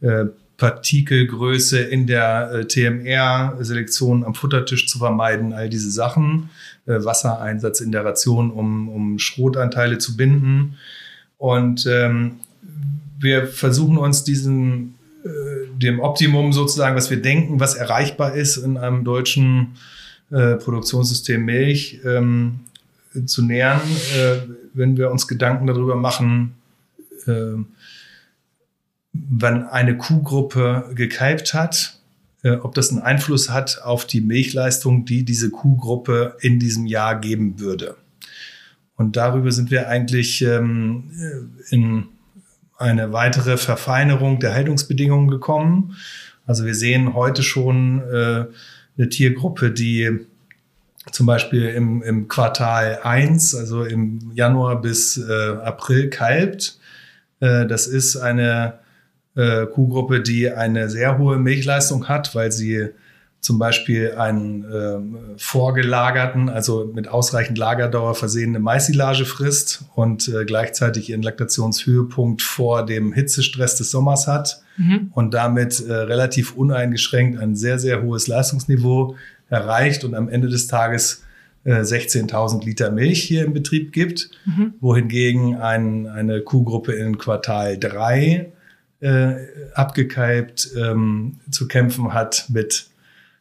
äh, 0.00 0.26
Partikelgröße 0.56 1.80
in 1.80 2.06
der 2.06 2.50
äh, 2.50 2.64
TMR-Selektion 2.66 4.24
am 4.24 4.34
Futtertisch 4.34 4.88
zu 4.88 4.98
vermeiden, 4.98 5.52
all 5.52 5.68
diese 5.68 5.90
Sachen, 5.90 6.50
äh, 6.86 7.04
Wassereinsatz 7.04 7.80
in 7.80 7.92
der 7.92 8.04
Ration, 8.04 8.50
um, 8.50 8.88
um 8.88 9.18
Schrotanteile 9.18 9.98
zu 9.98 10.16
binden. 10.16 10.76
Und 11.36 11.86
ähm, 11.86 12.40
wir 13.18 13.46
versuchen 13.46 13.98
uns 13.98 14.24
diesen, 14.24 14.94
äh, 15.24 15.28
dem 15.76 16.00
Optimum 16.00 16.52
sozusagen, 16.52 16.96
was 16.96 17.10
wir 17.10 17.20
denken, 17.20 17.60
was 17.60 17.74
erreichbar 17.74 18.34
ist 18.34 18.56
in 18.56 18.78
einem 18.78 19.04
deutschen 19.04 19.76
äh, 20.30 20.54
Produktionssystem 20.54 21.44
Milch, 21.44 22.00
ähm, 22.04 22.60
zu 23.26 23.42
nähern, 23.42 23.80
äh, 24.14 24.36
wenn 24.74 24.96
wir 24.96 25.10
uns 25.10 25.26
Gedanken 25.26 25.66
darüber 25.66 25.96
machen, 25.96 26.54
äh, 27.26 27.56
wenn 29.30 29.64
eine 29.64 29.96
Kuhgruppe 29.96 30.90
gekalbt 30.94 31.54
hat, 31.54 31.98
äh, 32.42 32.52
ob 32.56 32.74
das 32.74 32.90
einen 32.90 33.02
Einfluss 33.02 33.50
hat 33.50 33.82
auf 33.82 34.06
die 34.06 34.20
Milchleistung, 34.20 35.04
die 35.04 35.24
diese 35.24 35.50
Kuhgruppe 35.50 36.36
in 36.40 36.58
diesem 36.58 36.86
Jahr 36.86 37.20
geben 37.20 37.58
würde. 37.60 37.96
Und 38.96 39.16
darüber 39.16 39.52
sind 39.52 39.70
wir 39.70 39.88
eigentlich 39.88 40.42
ähm, 40.42 41.10
in 41.70 42.08
eine 42.78 43.12
weitere 43.12 43.56
Verfeinerung 43.56 44.40
der 44.40 44.54
Haltungsbedingungen 44.54 45.28
gekommen. 45.28 45.96
Also 46.46 46.64
wir 46.64 46.74
sehen 46.74 47.14
heute 47.14 47.42
schon 47.42 48.00
äh, 48.00 48.46
eine 48.96 49.08
Tiergruppe, 49.08 49.70
die 49.70 50.26
zum 51.12 51.26
Beispiel 51.26 51.66
im, 51.66 52.02
im 52.02 52.28
Quartal 52.28 53.00
eins, 53.02 53.54
also 53.54 53.84
im 53.84 54.32
Januar 54.34 54.80
bis 54.80 55.16
äh, 55.18 55.56
April 55.62 56.10
kalbt. 56.10 56.78
Äh, 57.40 57.66
das 57.66 57.86
ist 57.86 58.16
eine 58.16 58.80
äh, 59.36 59.66
Kuhgruppe, 59.66 60.20
die 60.20 60.50
eine 60.50 60.88
sehr 60.88 61.18
hohe 61.18 61.38
Milchleistung 61.38 62.08
hat, 62.08 62.34
weil 62.34 62.50
sie 62.52 62.88
zum 63.40 63.58
Beispiel 63.60 64.14
einen 64.16 64.64
äh, 64.64 65.38
vorgelagerten, 65.38 66.48
also 66.48 66.90
mit 66.92 67.06
ausreichend 67.06 67.58
Lagerdauer 67.58 68.16
versehene 68.16 68.58
Maisilage 68.58 69.24
frisst 69.24 69.84
und 69.94 70.26
äh, 70.28 70.44
gleichzeitig 70.44 71.10
ihren 71.10 71.22
Laktationshöhepunkt 71.22 72.42
vor 72.42 72.84
dem 72.84 73.12
Hitzestress 73.12 73.76
des 73.76 73.92
Sommers 73.92 74.26
hat 74.26 74.62
mhm. 74.78 75.10
und 75.12 75.32
damit 75.32 75.80
äh, 75.86 75.92
relativ 75.92 76.56
uneingeschränkt 76.56 77.38
ein 77.38 77.54
sehr, 77.54 77.78
sehr 77.78 78.02
hohes 78.02 78.26
Leistungsniveau 78.26 79.14
erreicht 79.48 80.02
und 80.02 80.16
am 80.16 80.28
Ende 80.28 80.48
des 80.48 80.66
Tages 80.66 81.22
16.000 81.64 82.62
äh, 82.62 82.64
Liter 82.64 82.90
Milch 82.90 83.22
hier 83.22 83.44
im 83.44 83.52
Betrieb 83.52 83.92
gibt, 83.92 84.30
mhm. 84.44 84.74
wohingegen 84.80 85.56
ein, 85.56 86.06
eine 86.06 86.40
Kuhgruppe 86.40 86.92
in 86.92 87.18
Quartal 87.18 87.78
3 87.78 88.52
äh, 89.00 89.34
abgekalbt 89.74 90.70
ähm, 90.76 91.40
zu 91.50 91.68
kämpfen 91.68 92.14
hat 92.14 92.46
mit 92.48 92.88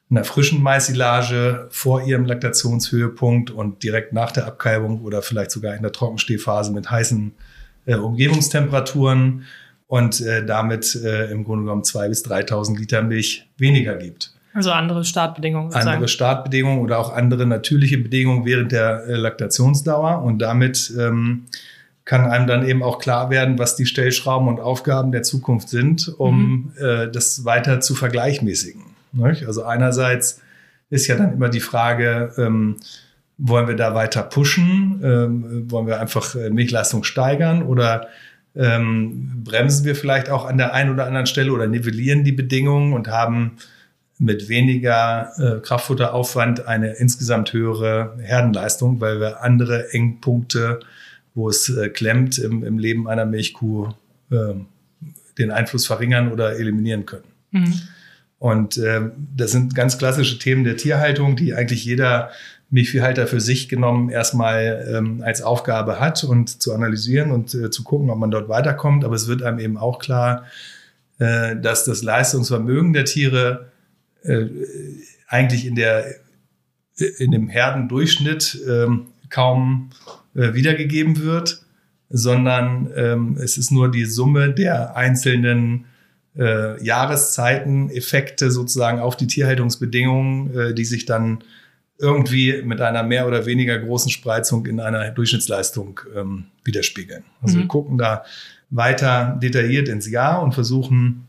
einer 0.09 0.23
frischen 0.23 0.61
Maisilage 0.61 1.67
vor 1.71 2.05
ihrem 2.05 2.25
Laktationshöhepunkt 2.25 3.49
und 3.49 3.81
direkt 3.83 4.13
nach 4.13 4.31
der 4.31 4.45
Abkalbung 4.45 5.01
oder 5.01 5.21
vielleicht 5.21 5.51
sogar 5.51 5.75
in 5.75 5.81
der 5.81 5.91
Trockenstehphase 5.91 6.71
mit 6.71 6.91
heißen 6.91 7.33
äh, 7.85 7.95
Umgebungstemperaturen 7.95 9.45
und 9.87 10.21
äh, 10.21 10.45
damit 10.45 10.95
äh, 10.95 11.31
im 11.31 11.43
Grunde 11.43 11.65
genommen 11.65 11.83
zwei 11.83 12.07
bis 12.09 12.25
3.000 12.25 12.77
Liter 12.77 13.01
Milch 13.01 13.49
weniger 13.57 13.95
gibt. 13.95 14.33
Also 14.53 14.71
andere 14.71 15.03
Startbedingungen. 15.03 15.71
Sozusagen. 15.71 15.95
Andere 15.95 16.07
Startbedingungen 16.07 16.79
oder 16.79 16.99
auch 16.99 17.11
andere 17.11 17.45
natürliche 17.45 17.97
Bedingungen 17.97 18.45
während 18.45 18.71
der 18.71 19.05
äh, 19.05 19.15
Laktationsdauer 19.15 20.23
und 20.23 20.39
damit 20.39 20.93
ähm, 20.97 21.45
kann 22.05 22.25
einem 22.25 22.45
dann 22.47 22.67
eben 22.67 22.83
auch 22.83 22.99
klar 22.99 23.29
werden, 23.29 23.57
was 23.57 23.75
die 23.75 23.87
Stellschrauben 23.87 24.47
und 24.47 24.59
Aufgaben 24.59 25.11
der 25.11 25.23
Zukunft 25.23 25.69
sind, 25.69 26.13
um 26.17 26.39
mhm. 26.39 26.71
äh, 26.79 27.11
das 27.11 27.45
weiter 27.45 27.81
zu 27.81 27.95
vergleichmäßigen. 27.95 28.83
Nicht? 29.11 29.47
Also 29.47 29.63
einerseits 29.63 30.41
ist 30.89 31.07
ja 31.07 31.15
dann 31.15 31.33
immer 31.33 31.49
die 31.49 31.59
Frage, 31.59 32.31
ähm, 32.37 32.77
wollen 33.37 33.67
wir 33.67 33.75
da 33.75 33.95
weiter 33.95 34.23
pushen? 34.23 35.01
Ähm, 35.03 35.71
wollen 35.71 35.87
wir 35.87 35.99
einfach 35.99 36.35
äh, 36.35 36.49
Milchleistung 36.49 37.03
steigern 37.03 37.63
oder 37.63 38.07
ähm, 38.55 39.43
bremsen 39.43 39.83
wir 39.85 39.95
vielleicht 39.95 40.29
auch 40.29 40.45
an 40.45 40.57
der 40.57 40.73
einen 40.73 40.91
oder 40.91 41.05
anderen 41.07 41.25
Stelle 41.25 41.51
oder 41.51 41.67
nivellieren 41.67 42.23
die 42.23 42.31
Bedingungen 42.31 42.93
und 42.93 43.07
haben 43.07 43.57
mit 44.17 44.47
weniger 44.47 45.31
äh, 45.37 45.59
Kraftfutteraufwand 45.59 46.67
eine 46.67 46.93
insgesamt 46.93 47.51
höhere 47.51 48.17
Herdenleistung, 48.21 49.01
weil 49.01 49.19
wir 49.19 49.43
andere 49.43 49.91
Engpunkte, 49.91 50.79
wo 51.35 51.49
es 51.49 51.69
äh, 51.69 51.89
klemmt 51.89 52.37
im, 52.39 52.63
im 52.63 52.79
Leben 52.79 53.07
einer 53.07 53.25
Milchkuh, 53.25 53.89
äh, 54.31 54.55
den 55.37 55.51
Einfluss 55.51 55.85
verringern 55.85 56.31
oder 56.31 56.57
eliminieren 56.57 57.05
können. 57.05 57.25
Mhm. 57.51 57.73
Und 58.39 58.77
äh, 58.77 59.01
das 59.35 59.51
sind 59.51 59.75
ganz 59.75 59.97
klassische 59.97 60.39
Themen 60.39 60.63
der 60.63 60.77
Tierhaltung, 60.77 61.35
die 61.35 61.53
eigentlich 61.53 61.85
jeder 61.85 62.31
Milchviehhalter 62.69 63.27
für 63.27 63.39
sich 63.39 63.69
genommen 63.69 64.09
erstmal 64.09 64.87
ähm, 64.93 65.21
als 65.23 65.41
Aufgabe 65.41 65.99
hat 65.99 66.23
und 66.23 66.61
zu 66.61 66.73
analysieren 66.73 67.31
und 67.31 67.53
äh, 67.53 67.69
zu 67.69 67.83
gucken, 67.83 68.09
ob 68.09 68.17
man 68.17 68.31
dort 68.31 68.49
weiterkommt. 68.49 69.05
Aber 69.05 69.15
es 69.15 69.27
wird 69.27 69.43
einem 69.43 69.59
eben 69.59 69.77
auch 69.77 69.99
klar, 69.99 70.45
äh, 71.19 71.55
dass 71.55 71.85
das 71.85 72.01
Leistungsvermögen 72.01 72.93
der 72.93 73.05
Tiere 73.05 73.71
äh, 74.23 74.45
eigentlich 75.27 75.65
in 75.65 75.75
der 75.75 76.05
in 77.17 77.31
dem 77.31 77.49
Herdendurchschnitt 77.49 78.57
ähm, 78.69 79.07
kaum 79.29 79.89
äh, 80.35 80.53
wiedergegeben 80.53 81.21
wird, 81.21 81.61
sondern 82.09 82.91
ähm, 82.95 83.37
es 83.41 83.57
ist 83.57 83.71
nur 83.71 83.89
die 83.89 84.05
Summe 84.05 84.53
der 84.53 84.95
einzelnen 84.95 85.85
äh, 86.37 86.83
Jahreszeiten, 86.83 87.89
Effekte 87.89 88.51
sozusagen 88.51 88.99
auf 88.99 89.17
die 89.17 89.27
Tierhaltungsbedingungen, 89.27 90.55
äh, 90.55 90.73
die 90.73 90.85
sich 90.85 91.05
dann 91.05 91.39
irgendwie 91.97 92.61
mit 92.61 92.81
einer 92.81 93.03
mehr 93.03 93.27
oder 93.27 93.45
weniger 93.45 93.79
großen 93.79 94.11
Spreizung 94.11 94.65
in 94.65 94.79
einer 94.79 95.11
Durchschnittsleistung 95.11 96.01
ähm, 96.13 96.45
widerspiegeln. 96.63 97.23
Also 97.41 97.55
mhm. 97.55 97.61
wir 97.61 97.67
gucken 97.67 97.97
da 97.97 98.25
weiter 98.69 99.39
detailliert 99.41 99.87
ins 99.87 100.09
Jahr 100.09 100.41
und 100.41 100.53
versuchen, 100.53 101.27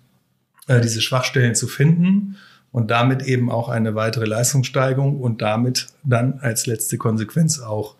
äh, 0.66 0.80
diese 0.80 1.00
Schwachstellen 1.00 1.54
zu 1.54 1.68
finden 1.68 2.36
und 2.72 2.90
damit 2.90 3.22
eben 3.22 3.50
auch 3.50 3.68
eine 3.68 3.94
weitere 3.94 4.26
Leistungssteigerung 4.26 5.20
und 5.20 5.40
damit 5.40 5.86
dann 6.02 6.40
als 6.40 6.66
letzte 6.66 6.98
Konsequenz 6.98 7.60
auch 7.60 7.94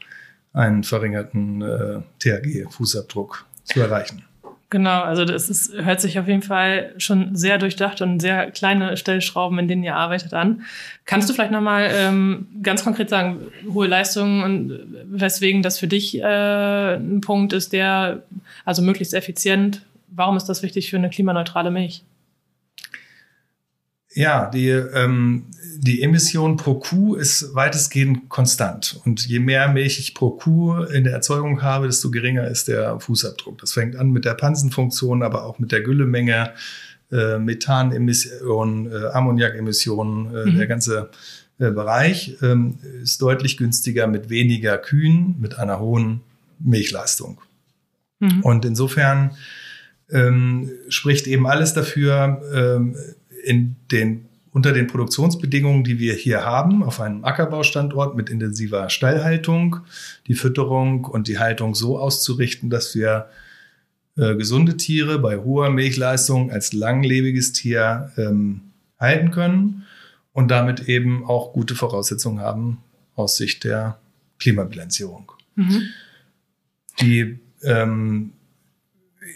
einen 0.56 0.84
verringerten 0.84 1.62
äh, 1.62 2.00
THG-Fußabdruck 2.18 3.44
zu 3.64 3.80
erreichen. 3.80 4.25
Genau, 4.68 5.02
also 5.02 5.25
das 5.25 5.48
ist, 5.48 5.72
hört 5.75 6.00
sich 6.00 6.18
auf 6.18 6.26
jeden 6.26 6.42
Fall 6.42 6.92
schon 6.96 7.36
sehr 7.36 7.58
durchdacht 7.58 8.00
und 8.00 8.18
sehr 8.18 8.50
kleine 8.50 8.96
Stellschrauben, 8.96 9.60
in 9.60 9.68
denen 9.68 9.84
ihr 9.84 9.94
arbeitet 9.94 10.34
an. 10.34 10.62
Kannst 11.04 11.28
du 11.28 11.34
vielleicht 11.34 11.52
nochmal 11.52 11.88
ähm, 11.92 12.48
ganz 12.62 12.82
konkret 12.82 13.08
sagen, 13.08 13.42
hohe 13.72 13.86
Leistungen 13.86 14.42
und 14.42 14.80
weswegen 15.04 15.62
das 15.62 15.78
für 15.78 15.86
dich 15.86 16.18
äh, 16.18 16.96
ein 16.96 17.20
Punkt 17.20 17.52
ist, 17.52 17.72
der 17.72 18.25
also 18.64 18.82
möglichst 18.82 19.14
effizient, 19.14 19.82
warum 20.08 20.36
ist 20.36 20.46
das 20.46 20.64
wichtig 20.64 20.90
für 20.90 20.96
eine 20.96 21.10
klimaneutrale 21.10 21.70
Milch? 21.70 22.02
Ja, 24.16 24.49
die, 24.49 24.70
ähm, 24.70 25.44
die 25.76 26.02
Emission 26.02 26.56
pro 26.56 26.76
Kuh 26.76 27.16
ist 27.16 27.54
weitestgehend 27.54 28.30
konstant. 28.30 28.99
Und 29.04 29.26
je 29.26 29.40
mehr 29.40 29.68
Milch 29.68 29.99
ich 29.99 30.14
pro 30.14 30.30
Kuh 30.30 30.85
in 30.85 31.04
der 31.04 31.12
Erzeugung 31.12 31.61
habe, 31.61 31.87
desto 31.87 32.11
geringer 32.11 32.49
ist 32.49 32.66
der 32.66 32.99
Fußabdruck. 32.99 33.58
Das 33.58 33.75
fängt 33.75 33.94
an 33.94 34.11
mit 34.11 34.25
der 34.25 34.32
Pansenfunktion, 34.32 35.23
aber 35.23 35.44
auch 35.44 35.58
mit 35.58 35.70
der 35.70 35.82
Güllemenge, 35.82 36.54
äh, 37.12 37.38
Methanemissionen, 37.38 38.90
äh, 38.90 39.08
Ammoniakemissionen, 39.12 40.35
äh, 40.35 40.46
mhm. 40.46 40.56
der 40.56 40.66
ganze 40.66 41.11
äh, 41.58 41.70
Bereich 41.70 42.38
ähm, 42.40 42.78
ist 43.02 43.20
deutlich 43.20 43.58
günstiger 43.58 44.06
mit 44.06 44.30
weniger 44.30 44.78
Kühen, 44.78 45.37
mit 45.38 45.58
einer 45.58 45.78
hohen 45.78 46.23
Milchleistung. 46.58 47.42
Mhm. 48.20 48.40
Und 48.40 48.64
insofern 48.64 49.32
ähm, 50.11 50.70
spricht 50.88 51.26
eben 51.26 51.46
alles 51.46 51.75
dafür, 51.75 52.40
ähm, 52.54 52.96
in 53.46 53.76
den, 53.92 54.26
unter 54.50 54.72
den 54.72 54.88
Produktionsbedingungen, 54.88 55.84
die 55.84 55.98
wir 55.98 56.14
hier 56.14 56.44
haben, 56.44 56.82
auf 56.82 57.00
einem 57.00 57.24
Ackerbaustandort 57.24 58.16
mit 58.16 58.28
intensiver 58.28 58.90
Stallhaltung, 58.90 59.78
die 60.26 60.34
Fütterung 60.34 61.04
und 61.04 61.28
die 61.28 61.38
Haltung 61.38 61.74
so 61.74 61.98
auszurichten, 61.98 62.70
dass 62.70 62.94
wir 62.94 63.28
äh, 64.16 64.34
gesunde 64.34 64.76
Tiere 64.76 65.18
bei 65.18 65.38
hoher 65.38 65.70
Milchleistung 65.70 66.50
als 66.50 66.72
langlebiges 66.72 67.52
Tier 67.52 68.12
ähm, 68.16 68.62
halten 68.98 69.30
können 69.30 69.84
und 70.32 70.50
damit 70.50 70.88
eben 70.88 71.24
auch 71.24 71.52
gute 71.52 71.74
Voraussetzungen 71.74 72.40
haben 72.40 72.78
aus 73.14 73.36
Sicht 73.36 73.64
der 73.64 73.98
Klimabilanzierung. 74.38 75.32
Mhm. 75.54 75.82
Die 77.00 77.38
ähm, 77.62 78.32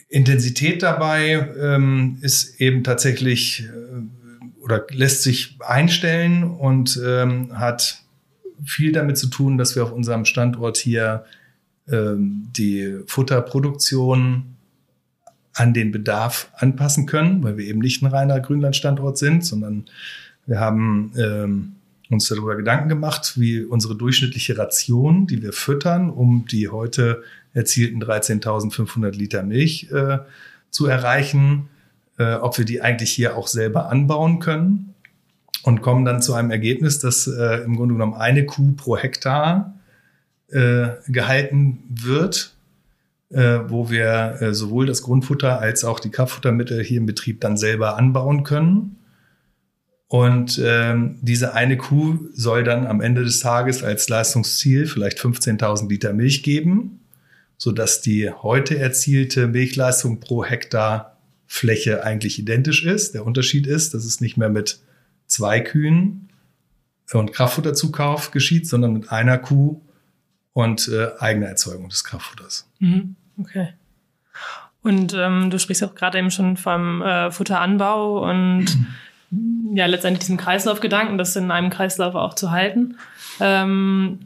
Intensität 0.09 0.83
dabei 0.83 1.49
ähm, 1.61 2.19
ist 2.21 2.61
eben 2.61 2.85
tatsächlich 2.85 3.65
äh, 3.65 4.63
oder 4.63 4.87
lässt 4.91 5.23
sich 5.23 5.57
einstellen 5.61 6.45
und 6.45 7.01
ähm, 7.05 7.59
hat 7.59 8.03
viel 8.65 8.93
damit 8.93 9.19
zu 9.19 9.29
tun, 9.29 9.59
dass 9.59 9.75
wir 9.75 9.83
auf 9.83 9.93
unserem 9.93 10.25
Standort 10.25 10.77
hier 10.77 11.25
ähm, 11.91 12.49
die 12.57 12.99
Futterproduktion 13.07 14.57
an 15.55 15.75
den 15.75 15.91
Bedarf 15.91 16.51
anpassen 16.55 17.07
können, 17.07 17.43
weil 17.43 17.57
wir 17.57 17.67
eben 17.67 17.81
nicht 17.81 18.03
ein 18.03 18.07
reiner 18.07 18.41
Grünlandstandort 18.41 19.19
sind, 19.19 19.45
sondern 19.45 19.87
wir 20.47 20.61
haben 20.61 21.13
ähm, 21.19 21.77
uns 22.11 22.29
darüber 22.29 22.57
Gedanken 22.57 22.89
gemacht, 22.89 23.35
wie 23.37 23.63
unsere 23.63 23.95
durchschnittliche 23.97 24.59
Ration, 24.59 25.27
die 25.27 25.43
wir 25.43 25.53
füttern, 25.53 26.11
um 26.11 26.45
die 26.47 26.69
heute 26.69 27.23
erzielten 27.55 28.03
13.500 28.03 29.11
Liter 29.13 29.43
Milch 29.43 29.91
äh, 29.93 30.19
zu 30.71 30.87
erreichen, 30.87 31.69
äh, 32.19 32.35
ob 32.35 32.59
wir 32.59 32.65
die 32.65 32.83
eigentlich 32.83 33.13
hier 33.13 33.37
auch 33.37 33.47
selber 33.47 33.91
anbauen 33.91 34.41
können 34.41 34.95
und 35.63 35.83
kommen 35.83 36.05
dann 36.05 36.23
zu 36.23 36.35
einem 36.35 36.51
Ergebnis, 36.51 36.99
dass 36.99 37.27
äh, 37.27 37.63
im 37.65 37.77
Grunde 37.77 37.95
genommen 37.95 38.15
eine 38.15 38.47
Kuh 38.47 38.73
pro 38.73 38.97
Hektar 38.97 39.75
äh, 40.49 40.89
gehalten 41.09 41.83
wird, 41.89 42.55
äh, 43.31 43.61
wo 43.69 43.91
wir 43.91 44.39
äh, 44.41 44.55
sowohl 44.55 44.87
das 44.87 45.03
Grundfutter 45.03 45.61
als 45.61 45.85
auch 45.85 46.01
die 46.01 46.11
Kraftfuttermittel 46.11 46.83
hier 46.83 46.99
im 46.99 47.07
Betrieb 47.07 47.41
dann 47.41 47.57
selber 47.57 47.97
anbauen 47.97 48.43
können. 48.43 48.97
Und 50.11 50.61
ähm, 50.61 51.19
diese 51.23 51.55
eine 51.55 51.77
Kuh 51.77 52.19
soll 52.33 52.65
dann 52.65 52.85
am 52.89 53.01
Ende 53.01 53.23
des 53.23 53.39
Tages 53.39 53.85
als 53.85 54.09
Leistungsziel 54.09 54.87
vielleicht 54.87 55.21
15.000 55.21 55.89
Liter 55.89 56.13
Milch 56.13 56.43
geben, 56.43 56.99
sodass 57.59 58.01
die 58.01 58.29
heute 58.29 58.77
erzielte 58.77 59.47
Milchleistung 59.47 60.19
pro 60.19 60.45
Hektar 60.45 61.17
Fläche 61.47 62.03
eigentlich 62.03 62.41
identisch 62.41 62.85
ist. 62.85 63.15
Der 63.15 63.25
Unterschied 63.25 63.69
ist, 63.69 63.95
dass 63.95 64.05
es 64.05 64.21
nicht 64.21 64.37
mehr 64.37 64.49
mit 64.49 64.81
zwei 65.29 65.61
Kühen 65.61 66.29
und 67.13 67.33
Kraftfutterzukauf 67.33 68.33
geschieht, 68.33 68.67
sondern 68.67 68.95
mit 68.95 69.13
einer 69.13 69.39
Kuh 69.39 69.81
und 70.55 70.89
äh, 70.89 71.11
eigener 71.21 71.47
Erzeugung 71.47 71.89
des 71.89 72.03
Kraftfutters. 72.03 72.69
Mhm. 72.81 73.15
Okay. 73.39 73.69
Und 74.83 75.15
ähm, 75.15 75.51
du 75.51 75.59
sprichst 75.61 75.85
auch 75.85 75.95
gerade 75.95 76.19
eben 76.19 76.33
schon 76.33 76.57
vom 76.57 77.01
äh, 77.01 77.31
Futteranbau 77.31 78.29
und 78.29 78.67
ja, 79.75 79.87
letztendlich 79.87 80.21
diesem 80.21 80.37
Kreislaufgedanken, 80.37 81.19
das 81.19 81.37
in 81.37 81.51
einem 81.51 81.71
Kreislauf 81.71 82.15
auch 82.15 82.35
zu 82.35 82.51
halten. 82.51 82.97
Ähm, 83.39 84.19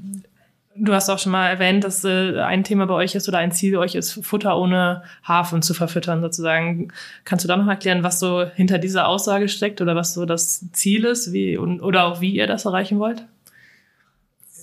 du 0.77 0.93
hast 0.93 1.09
auch 1.11 1.19
schon 1.19 1.33
mal 1.33 1.49
erwähnt, 1.49 1.85
dass 1.85 2.05
äh, 2.05 2.41
ein 2.41 2.65
Thema 2.65 2.87
bei 2.87 2.95
euch 2.95 3.15
ist 3.15 3.29
oder 3.29 3.39
ein 3.39 3.53
Ziel 3.53 3.73
bei 3.75 3.79
euch 3.79 3.95
ist, 3.95 4.13
Futter 4.25 4.59
ohne 4.59 5.03
Hafen 5.27 5.63
zu 5.63 5.75
verfüttern 5.75 6.21
sozusagen. 6.21 6.89
Kannst 7.25 7.45
du 7.45 7.49
da 7.49 7.57
noch 7.57 7.69
erklären, 7.69 8.03
was 8.03 8.19
so 8.19 8.45
hinter 8.55 8.79
dieser 8.79 9.07
Aussage 9.09 9.49
steckt 9.49 9.81
oder 9.81 9.95
was 9.95 10.15
so 10.15 10.25
das 10.25 10.65
Ziel 10.73 11.05
ist, 11.05 11.33
wie 11.33 11.57
und, 11.57 11.81
oder 11.81 12.05
auch 12.07 12.21
wie 12.21 12.35
ihr 12.35 12.47
das 12.47 12.65
erreichen 12.65 12.99
wollt? 12.99 13.25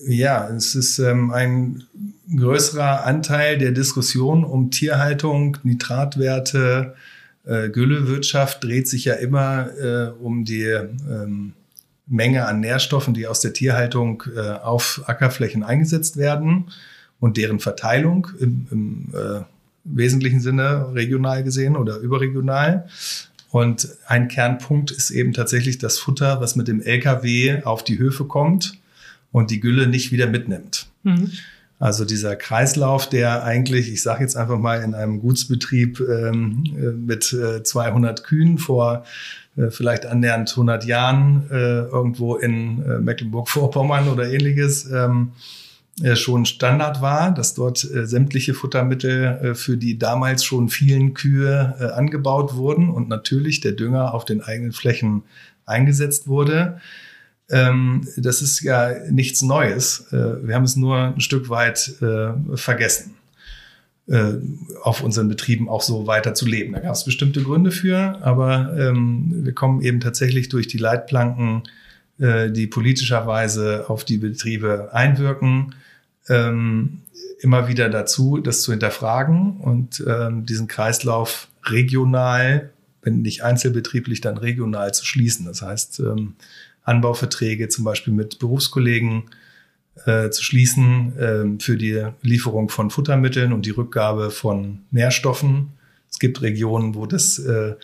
Ja, 0.07 0.49
es 0.49 0.73
ist 0.73 0.97
ähm, 0.97 1.31
ein 1.31 1.83
größerer 2.35 3.05
Anteil 3.05 3.59
der 3.59 3.71
Diskussion 3.71 4.43
um 4.43 4.71
Tierhaltung, 4.71 5.57
Nitratwerte, 5.63 6.95
äh, 7.45 7.69
Güllewirtschaft 7.69 8.63
dreht 8.63 8.87
sich 8.87 9.05
ja 9.05 9.15
immer 9.15 9.69
äh, 9.77 10.11
um 10.21 10.45
die 10.45 10.63
ähm, 10.63 11.53
Menge 12.07 12.45
an 12.45 12.59
Nährstoffen, 12.59 13.13
die 13.13 13.27
aus 13.27 13.39
der 13.39 13.53
Tierhaltung 13.53 14.23
äh, 14.35 14.39
auf 14.39 15.01
Ackerflächen 15.05 15.63
eingesetzt 15.63 16.17
werden 16.17 16.71
und 17.19 17.37
deren 17.37 17.59
Verteilung 17.59 18.27
im, 18.39 18.67
im 18.71 19.07
äh, 19.13 19.41
wesentlichen 19.83 20.41
Sinne 20.41 20.93
regional 20.93 21.43
gesehen 21.43 21.75
oder 21.75 21.97
überregional. 21.97 22.87
Und 23.49 23.89
ein 24.07 24.27
Kernpunkt 24.27 24.91
ist 24.91 25.11
eben 25.11 25.33
tatsächlich 25.33 25.77
das 25.77 25.99
Futter, 25.99 26.39
was 26.41 26.55
mit 26.55 26.67
dem 26.67 26.81
LKW 26.81 27.63
auf 27.63 27.83
die 27.83 27.99
Höfe 27.99 28.25
kommt 28.25 28.77
und 29.31 29.51
die 29.51 29.59
Gülle 29.59 29.87
nicht 29.87 30.11
wieder 30.11 30.27
mitnimmt. 30.27 30.87
Mhm. 31.03 31.31
Also 31.81 32.05
dieser 32.05 32.35
Kreislauf, 32.35 33.09
der 33.09 33.43
eigentlich, 33.43 33.91
ich 33.91 34.03
sage 34.03 34.21
jetzt 34.21 34.37
einfach 34.37 34.59
mal, 34.59 34.83
in 34.83 34.93
einem 34.93 35.19
Gutsbetrieb 35.19 35.99
ähm, 35.99 36.63
äh, 36.77 36.91
mit 36.91 37.33
äh, 37.33 37.63
200 37.63 38.23
Kühen 38.23 38.59
vor 38.59 39.03
äh, 39.57 39.71
vielleicht 39.71 40.05
annähernd 40.05 40.51
100 40.51 40.85
Jahren 40.85 41.49
äh, 41.49 41.55
irgendwo 41.55 42.35
in 42.35 42.83
äh, 42.83 42.99
Mecklenburg-Vorpommern 42.99 44.09
oder 44.09 44.31
ähnliches 44.31 44.91
ähm, 44.91 45.31
äh, 46.03 46.15
schon 46.15 46.45
Standard 46.45 47.01
war, 47.01 47.33
dass 47.33 47.55
dort 47.55 47.79
sämtliche 47.79 48.53
Futtermittel 48.53 49.55
für 49.55 49.75
die 49.75 49.97
damals 49.97 50.45
schon 50.45 50.69
vielen 50.69 51.15
Kühe 51.15 51.93
angebaut 51.95 52.53
wurden 52.53 52.91
und 52.91 53.09
natürlich 53.09 53.59
der 53.59 53.71
Dünger 53.71 54.13
auf 54.13 54.23
den 54.23 54.41
eigenen 54.41 54.71
Flächen 54.71 55.23
eingesetzt 55.65 56.27
wurde. 56.27 56.79
Ähm, 57.51 58.07
das 58.17 58.41
ist 58.41 58.61
ja 58.61 58.93
nichts 59.09 59.41
Neues. 59.41 60.07
Äh, 60.11 60.47
wir 60.47 60.55
haben 60.55 60.63
es 60.63 60.75
nur 60.75 60.97
ein 60.97 61.19
Stück 61.19 61.49
weit 61.49 61.93
äh, 62.01 62.31
vergessen, 62.55 63.15
äh, 64.07 64.33
auf 64.81 65.03
unseren 65.03 65.27
Betrieben 65.27 65.67
auch 65.67 65.81
so 65.81 66.07
weiter 66.07 66.33
zu 66.33 66.45
leben. 66.47 66.73
Da 66.73 66.79
gab 66.79 66.93
es 66.93 67.03
bestimmte 67.03 67.43
Gründe 67.43 67.71
für, 67.71 68.17
aber 68.21 68.73
ähm, 68.79 69.43
wir 69.45 69.53
kommen 69.53 69.81
eben 69.81 69.99
tatsächlich 69.99 70.47
durch 70.47 70.67
die 70.67 70.77
Leitplanken, 70.77 71.63
äh, 72.19 72.49
die 72.51 72.67
politischerweise 72.67 73.89
auf 73.89 74.05
die 74.05 74.17
Betriebe 74.17 74.89
einwirken, 74.93 75.75
ähm, 76.29 77.01
immer 77.41 77.67
wieder 77.67 77.89
dazu, 77.89 78.37
das 78.37 78.61
zu 78.61 78.71
hinterfragen 78.71 79.57
und 79.57 80.03
ähm, 80.07 80.45
diesen 80.45 80.67
Kreislauf 80.67 81.49
regional, 81.65 82.69
wenn 83.01 83.21
nicht 83.21 83.43
einzelbetrieblich, 83.43 84.21
dann 84.21 84.37
regional 84.37 84.93
zu 84.93 85.05
schließen. 85.05 85.47
Das 85.47 85.61
heißt, 85.61 85.99
ähm, 85.99 86.35
Anbauverträge 86.83 87.69
zum 87.69 87.83
Beispiel 87.83 88.13
mit 88.13 88.39
Berufskollegen 88.39 89.23
äh, 90.05 90.29
zu 90.29 90.43
schließen 90.43 91.17
äh, 91.17 91.63
für 91.63 91.77
die 91.77 92.05
Lieferung 92.21 92.69
von 92.69 92.89
Futtermitteln 92.89 93.53
und 93.53 93.65
die 93.65 93.71
Rückgabe 93.71 94.31
von 94.31 94.79
Nährstoffen. 94.91 95.73
Es 96.09 96.19
gibt 96.19 96.41
Regionen, 96.41 96.95
wo 96.95 97.05
das 97.05 97.39
äh, 97.39 97.75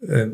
äh 0.00 0.28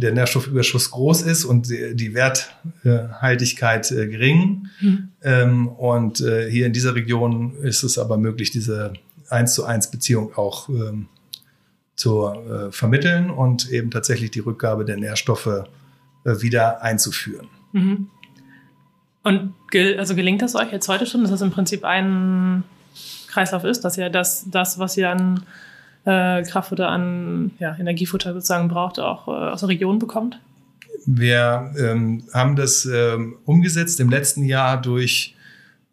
der 0.00 0.12
Nährstoffüberschuss 0.12 0.90
groß 0.90 1.22
ist 1.22 1.44
und 1.44 1.68
die 1.68 2.14
Werthaltigkeit 2.14 3.90
äh, 3.90 4.08
gering. 4.08 4.68
Mhm. 4.80 5.08
Ähm, 5.22 5.68
und 5.68 6.20
äh, 6.20 6.50
hier 6.50 6.66
in 6.66 6.72
dieser 6.72 6.94
Region 6.94 7.54
ist 7.62 7.82
es 7.82 7.98
aber 7.98 8.18
möglich, 8.18 8.50
diese 8.50 8.92
eins 9.30 9.54
zu 9.54 9.64
eins 9.64 9.90
Beziehung 9.90 10.34
auch 10.36 10.68
ähm, 10.68 11.06
zu 11.96 12.30
vermitteln 12.70 13.28
und 13.28 13.72
eben 13.72 13.90
tatsächlich 13.90 14.30
die 14.30 14.38
Rückgabe 14.38 14.84
der 14.84 14.96
Nährstoffe 14.96 15.46
äh, 15.46 15.64
wieder 16.42 16.82
einzuführen. 16.82 17.48
Mhm. 17.72 18.08
Und 19.22 19.54
gel 19.70 19.98
also 19.98 20.14
gelingt 20.14 20.42
das 20.42 20.54
euch 20.54 20.72
jetzt 20.72 20.88
heute 20.88 21.06
schon, 21.06 21.22
dass 21.22 21.30
das 21.30 21.42
im 21.42 21.50
Prinzip 21.50 21.84
ein 21.84 22.64
Kreislauf 23.28 23.64
ist, 23.64 23.82
dass 23.82 23.98
ihr 23.98 24.10
das, 24.10 24.46
das 24.50 24.78
was 24.78 24.96
ihr 24.96 25.10
an 25.10 25.42
äh, 26.04 26.42
Kraftfutter, 26.42 26.88
an 26.88 27.50
ja, 27.58 27.76
Energiefutter 27.78 28.32
sozusagen 28.32 28.68
braucht, 28.68 28.98
auch 28.98 29.28
äh, 29.28 29.30
aus 29.30 29.60
der 29.60 29.68
Region 29.68 29.98
bekommt? 29.98 30.40
Wir 31.06 31.72
ähm, 31.78 32.24
haben 32.32 32.56
das 32.56 32.84
ähm, 32.86 33.36
umgesetzt 33.44 34.00
im 34.00 34.08
letzten 34.08 34.44
Jahr 34.44 34.80
durch 34.80 35.34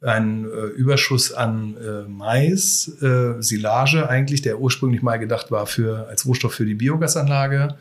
einen 0.02 0.46
äh, 0.46 0.68
Überschuss 0.76 1.34
an 1.34 1.76
äh, 1.78 2.08
Mais, 2.08 2.92
äh, 3.02 3.42
Silage 3.42 4.10
eigentlich, 4.10 4.42
der 4.42 4.60
ursprünglich 4.60 5.02
mal 5.02 5.18
gedacht 5.18 5.52
war 5.52 5.68
für, 5.68 6.08
als 6.08 6.26
Rohstoff 6.26 6.54
für 6.54 6.66
die 6.66 6.76
Biogasanlage 6.76 7.76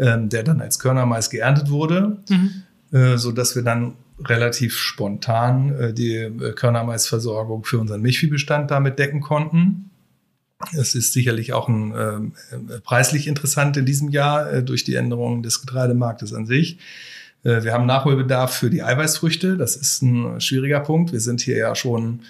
ähm, 0.00 0.28
der 0.28 0.42
dann 0.42 0.60
als 0.60 0.78
Körnermais 0.78 1.28
geerntet 1.30 1.70
wurde, 1.70 2.16
mhm. 2.28 2.62
äh, 2.92 3.18
so 3.18 3.32
dass 3.32 3.54
wir 3.54 3.62
dann 3.62 3.94
relativ 4.24 4.76
spontan 4.76 5.74
äh, 5.78 5.92
die 5.92 6.14
äh, 6.14 6.52
Körnermaisversorgung 6.52 7.64
für 7.64 7.78
unseren 7.78 8.02
Milchviehbestand 8.02 8.70
damit 8.70 8.98
decken 8.98 9.20
konnten. 9.20 9.90
Es 10.76 10.94
ist 10.94 11.12
sicherlich 11.12 11.52
auch 11.52 11.68
ein, 11.68 11.94
äh, 11.94 12.80
preislich 12.82 13.26
interessant 13.26 13.76
in 13.76 13.86
diesem 13.86 14.10
Jahr 14.10 14.52
äh, 14.52 14.62
durch 14.62 14.84
die 14.84 14.94
Änderungen 14.94 15.42
des 15.42 15.60
Getreidemarktes 15.62 16.34
an 16.34 16.46
sich. 16.46 16.78
Äh, 17.44 17.62
wir 17.62 17.72
haben 17.72 17.86
Nachholbedarf 17.86 18.54
für 18.54 18.70
die 18.70 18.82
Eiweißfrüchte. 18.82 19.56
Das 19.56 19.76
ist 19.76 20.02
ein 20.02 20.40
schwieriger 20.40 20.80
Punkt. 20.80 21.12
Wir 21.12 21.20
sind 21.20 21.40
hier 21.40 21.56
ja 21.56 21.74
schon 21.74 22.20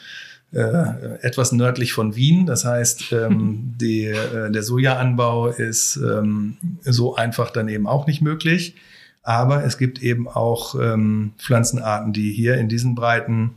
äh, 0.52 1.19
etwas 1.21 1.52
nördlich 1.52 1.92
von 1.92 2.16
Wien. 2.16 2.47
Das 2.47 2.64
heißt, 2.64 3.12
ähm, 3.12 3.75
die, 3.80 4.07
äh, 4.07 4.50
der 4.50 4.62
Sojaanbau 4.62 5.49
ist 5.49 5.97
ähm, 5.97 6.57
so 6.83 7.14
einfach 7.14 7.50
dann 7.50 7.69
eben 7.69 7.87
auch 7.87 8.07
nicht 8.07 8.23
möglich. 8.23 8.75
Aber 9.23 9.64
es 9.64 9.78
gibt 9.78 10.02
eben 10.02 10.28
auch 10.28 10.75
ähm, 10.80 11.33
Pflanzenarten, 11.38 12.12
die 12.12 12.33
hier 12.33 12.57
in 12.57 12.69
diesen 12.69 12.95
Breiten 12.95 13.50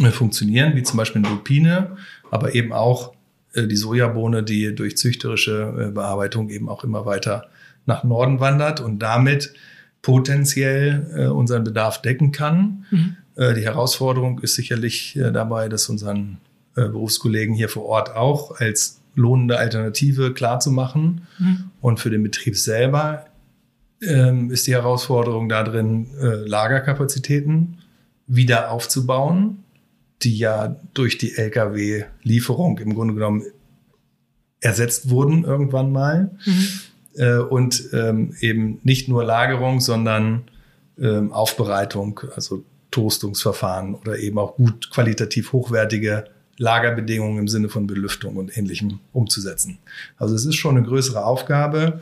äh, 0.00 0.10
funktionieren, 0.10 0.74
wie 0.74 0.82
zum 0.82 0.96
Beispiel 0.96 1.22
Lupine, 1.22 1.96
aber 2.30 2.54
eben 2.54 2.72
auch 2.72 3.14
äh, 3.52 3.66
die 3.66 3.76
Sojabohne, 3.76 4.42
die 4.42 4.74
durch 4.74 4.96
züchterische 4.96 5.88
äh, 5.88 5.90
Bearbeitung 5.90 6.50
eben 6.50 6.68
auch 6.68 6.84
immer 6.84 7.06
weiter 7.06 7.48
nach 7.86 8.04
Norden 8.04 8.40
wandert 8.40 8.80
und 8.80 8.98
damit 8.98 9.54
potenziell 10.02 11.10
äh, 11.16 11.26
unseren 11.26 11.64
Bedarf 11.64 12.02
decken 12.02 12.32
kann. 12.32 12.84
Mhm. 12.90 13.16
Äh, 13.36 13.54
die 13.54 13.62
Herausforderung 13.62 14.40
ist 14.40 14.54
sicherlich 14.54 15.16
äh, 15.16 15.32
dabei, 15.32 15.68
dass 15.68 15.88
unseren 15.88 16.38
äh, 16.76 16.82
Berufskollegen 16.82 17.54
hier 17.54 17.68
vor 17.68 17.84
Ort 17.84 18.14
auch 18.14 18.60
als 18.60 19.00
lohnende 19.14 19.58
Alternative 19.58 20.32
klarzumachen. 20.32 21.26
Mhm. 21.38 21.70
Und 21.80 22.00
für 22.00 22.10
den 22.10 22.22
Betrieb 22.22 22.56
selber 22.56 23.26
ähm, 24.02 24.50
ist 24.50 24.66
die 24.66 24.72
Herausforderung 24.72 25.48
darin, 25.48 26.08
Lagerkapazitäten 26.20 27.78
wieder 28.26 28.70
aufzubauen, 28.70 29.62
die 30.22 30.36
ja 30.36 30.76
durch 30.94 31.18
die 31.18 31.36
Lkw-Lieferung 31.36 32.78
im 32.78 32.94
Grunde 32.94 33.14
genommen 33.14 33.44
ersetzt 34.60 35.10
wurden 35.10 35.44
irgendwann 35.44 35.92
mal. 35.92 36.30
Mhm. 36.44 37.46
und 37.50 37.90
ähm, 37.92 38.34
eben 38.40 38.80
nicht 38.82 39.08
nur 39.08 39.24
Lagerung, 39.24 39.80
sondern 39.80 40.42
ähm, 40.98 41.32
Aufbereitung, 41.32 42.20
also 42.34 42.64
Toastungsverfahren 42.94 43.96
oder 43.96 44.18
eben 44.18 44.38
auch 44.38 44.54
gut 44.54 44.90
qualitativ 44.90 45.52
hochwertige 45.52 46.24
Lagerbedingungen 46.58 47.38
im 47.38 47.48
Sinne 47.48 47.68
von 47.68 47.88
Belüftung 47.88 48.36
und 48.36 48.56
ähnlichem 48.56 49.00
umzusetzen. 49.12 49.78
Also 50.16 50.36
es 50.36 50.46
ist 50.46 50.54
schon 50.54 50.76
eine 50.76 50.86
größere 50.86 51.24
Aufgabe, 51.24 52.00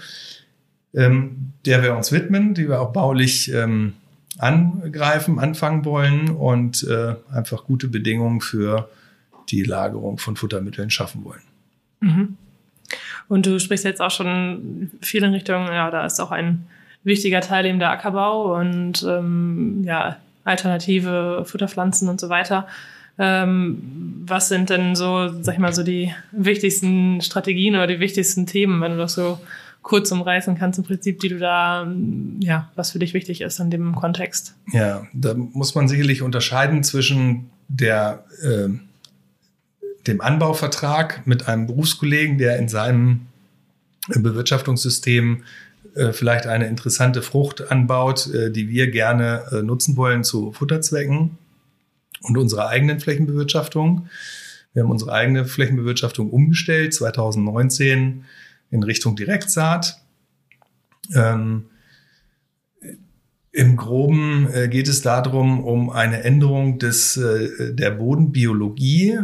ähm, 0.94 1.52
der 1.64 1.83
wir 1.83 1.96
uns 1.96 2.12
widmen, 2.12 2.52
die 2.52 2.68
wir 2.68 2.83
auch 2.83 2.92
baulich 2.92 3.50
ähm, 3.50 3.94
angreifen, 4.37 5.38
anfangen 5.38 5.87
wollen 5.87 6.28
und 6.28 6.83
äh, 6.85 7.14
einfach 7.33 7.64
gute 7.64 7.88
Bedingungen 7.88 8.42
für 8.42 8.90
die 9.48 9.62
Lagerung 9.62 10.18
von 10.18 10.37
Futtermitteln 10.37 10.90
schaffen 10.90 11.24
wollen. 11.24 11.42
Mhm. 12.00 12.37
Und 13.28 13.46
du 13.46 13.59
sprichst 13.59 13.87
jetzt 13.87 14.02
auch 14.02 14.11
schon 14.11 14.90
viel 15.00 15.22
in 15.22 15.33
Richtung, 15.33 15.66
ja, 15.68 15.90
da 15.90 16.05
ist 16.05 16.20
auch 16.20 16.31
ein 16.31 16.66
wichtiger 17.05 17.40
Teil 17.40 17.64
eben 17.64 17.78
der 17.78 17.90
Ackerbau 17.90 18.59
und 18.59 19.02
ähm, 19.09 19.83
ja, 19.85 20.18
alternative 20.44 21.44
Futterpflanzen 21.46 22.09
und 22.09 22.20
so 22.20 22.28
weiter. 22.28 22.66
Ähm, 23.18 24.22
was 24.26 24.48
sind 24.48 24.70
denn 24.70 24.96
so, 24.96 25.31
sag 25.42 25.55
ich 25.55 25.61
mal, 25.61 25.74
so 25.74 25.83
die 25.83 26.14
wichtigsten 26.33 27.20
Strategien 27.20 27.74
oder 27.74 27.87
die 27.87 28.00
wichtigsten 28.00 28.46
Themen, 28.46 28.81
wenn 28.81 28.92
du 28.92 28.98
das 28.98 29.14
so 29.14 29.38
kurz 29.83 30.11
umreißen 30.12 30.57
kannst, 30.57 30.78
im 30.78 30.85
Prinzip, 30.85 31.20
die 31.20 31.28
du 31.28 31.38
da, 31.38 31.87
ja, 32.40 32.70
was 32.76 32.92
für 32.92 32.98
dich 32.98 33.14
wichtig 33.14 33.40
ist 33.40 33.59
in 33.59 33.70
dem 33.70 33.94
Kontext? 33.94 34.55
Ja, 34.72 35.07
da 35.12 35.35
muss 35.35 35.74
man 35.74 35.88
sicherlich 35.88 36.22
unterscheiden 36.22 36.85
zwischen 36.85 37.50
der, 37.68 38.24
äh, 38.42 38.68
dem 40.07 40.20
Anbauvertrag 40.20 41.26
mit 41.26 41.48
einem 41.48 41.66
Berufskollegen, 41.66 42.38
der 42.38 42.59
in 42.59 42.68
seinem 42.68 43.26
Bewirtschaftungssystem 44.09 45.42
äh, 45.94 46.12
vielleicht 46.12 46.46
eine 46.46 46.68
interessante 46.68 47.20
Frucht 47.20 47.70
anbaut, 47.70 48.33
äh, 48.33 48.50
die 48.50 48.68
wir 48.68 48.90
gerne 48.90 49.44
äh, 49.52 49.62
nutzen 49.62 49.96
wollen 49.96 50.24
zu 50.24 50.52
Futterzwecken 50.52 51.37
und 52.22 52.38
unserer 52.38 52.68
eigenen 52.68 52.98
Flächenbewirtschaftung. 52.98 54.09
Wir 54.72 54.83
haben 54.83 54.90
unsere 54.90 55.12
eigene 55.12 55.44
Flächenbewirtschaftung 55.44 56.31
umgestellt 56.31 56.94
2019 56.94 58.24
in 58.70 58.83
Richtung 58.83 59.16
Direktsaat. 59.16 60.00
Ähm, 61.14 61.66
Im 63.50 63.76
Groben 63.76 64.48
äh, 64.50 64.68
geht 64.68 64.88
es 64.88 65.02
darum, 65.02 65.62
um 65.62 65.90
eine 65.90 66.22
Änderung 66.22 66.78
des, 66.78 67.18
äh, 67.18 67.74
der 67.74 67.90
Bodenbiologie. 67.90 69.18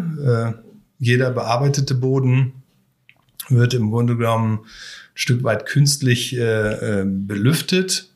Jeder 0.98 1.30
bearbeitete 1.30 1.94
Boden 1.94 2.57
wird 3.48 3.74
im 3.74 3.90
Grunde 3.90 4.16
genommen 4.16 4.60
Stück 5.14 5.42
weit 5.42 5.66
künstlich 5.66 6.36
äh, 6.36 7.00
äh, 7.00 7.04
belüftet, 7.04 8.10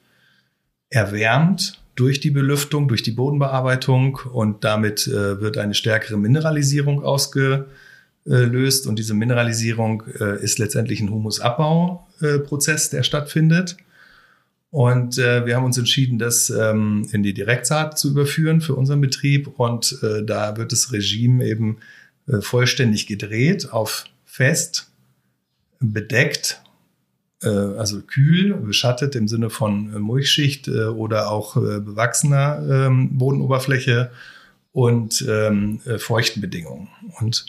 erwärmt 0.88 1.81
durch 1.95 2.21
die 2.21 2.31
Belüftung, 2.31 2.88
durch 2.88 3.03
die 3.03 3.11
Bodenbearbeitung 3.11 4.21
und 4.33 4.64
damit 4.64 5.07
äh, 5.07 5.40
wird 5.40 5.59
eine 5.59 5.75
stärkere 5.75 6.16
Mineralisierung 6.16 7.03
ausgelöst 7.03 7.66
und 8.87 8.99
diese 8.99 9.14
Mineralisierung 9.14 10.05
äh, 10.21 10.42
ist 10.42 10.59
letztendlich 10.59 11.01
ein 11.01 11.11
Humusabbauprozess, 11.11 12.90
der 12.90 13.03
stattfindet. 13.03 13.77
Und 14.71 15.18
äh, 15.18 15.45
wir 15.45 15.57
haben 15.57 15.66
uns 15.66 15.77
entschieden, 15.77 16.18
das 16.18 16.49
ähm, 16.49 17.07
in 17.12 17.23
die 17.23 17.35
Direktsaat 17.35 17.99
zu 17.99 18.09
überführen 18.09 18.62
für 18.62 18.75
unseren 18.75 19.03
Betrieb. 19.03 19.49
Und 19.59 19.99
äh, 20.03 20.25
da 20.25 20.57
wird 20.57 20.73
das 20.73 20.92
Regime 20.92 21.45
eben 21.45 21.77
äh, 22.27 22.40
vollständig 22.40 23.07
gedreht 23.07 23.71
auf 23.71 24.07
fest, 24.25 24.91
bedeckt 25.83 26.62
äh, 27.42 27.49
also 27.49 28.01
kühl, 28.03 28.55
beschattet 28.55 29.14
im 29.14 29.29
Sinne 29.29 29.51
von 29.51 29.95
äh, 29.95 29.99
Mulchschicht 29.99 30.68
äh, 30.68 30.85
oder 30.85 31.31
auch 31.31 31.55
bewachsener 31.55 32.87
ähm, 32.87 33.18
Bodenoberfläche 33.18 34.11
und 34.73 35.25
ähm, 35.29 35.81
feuchten 35.99 36.40
Bedingungen. 36.40 36.88
Und 37.21 37.45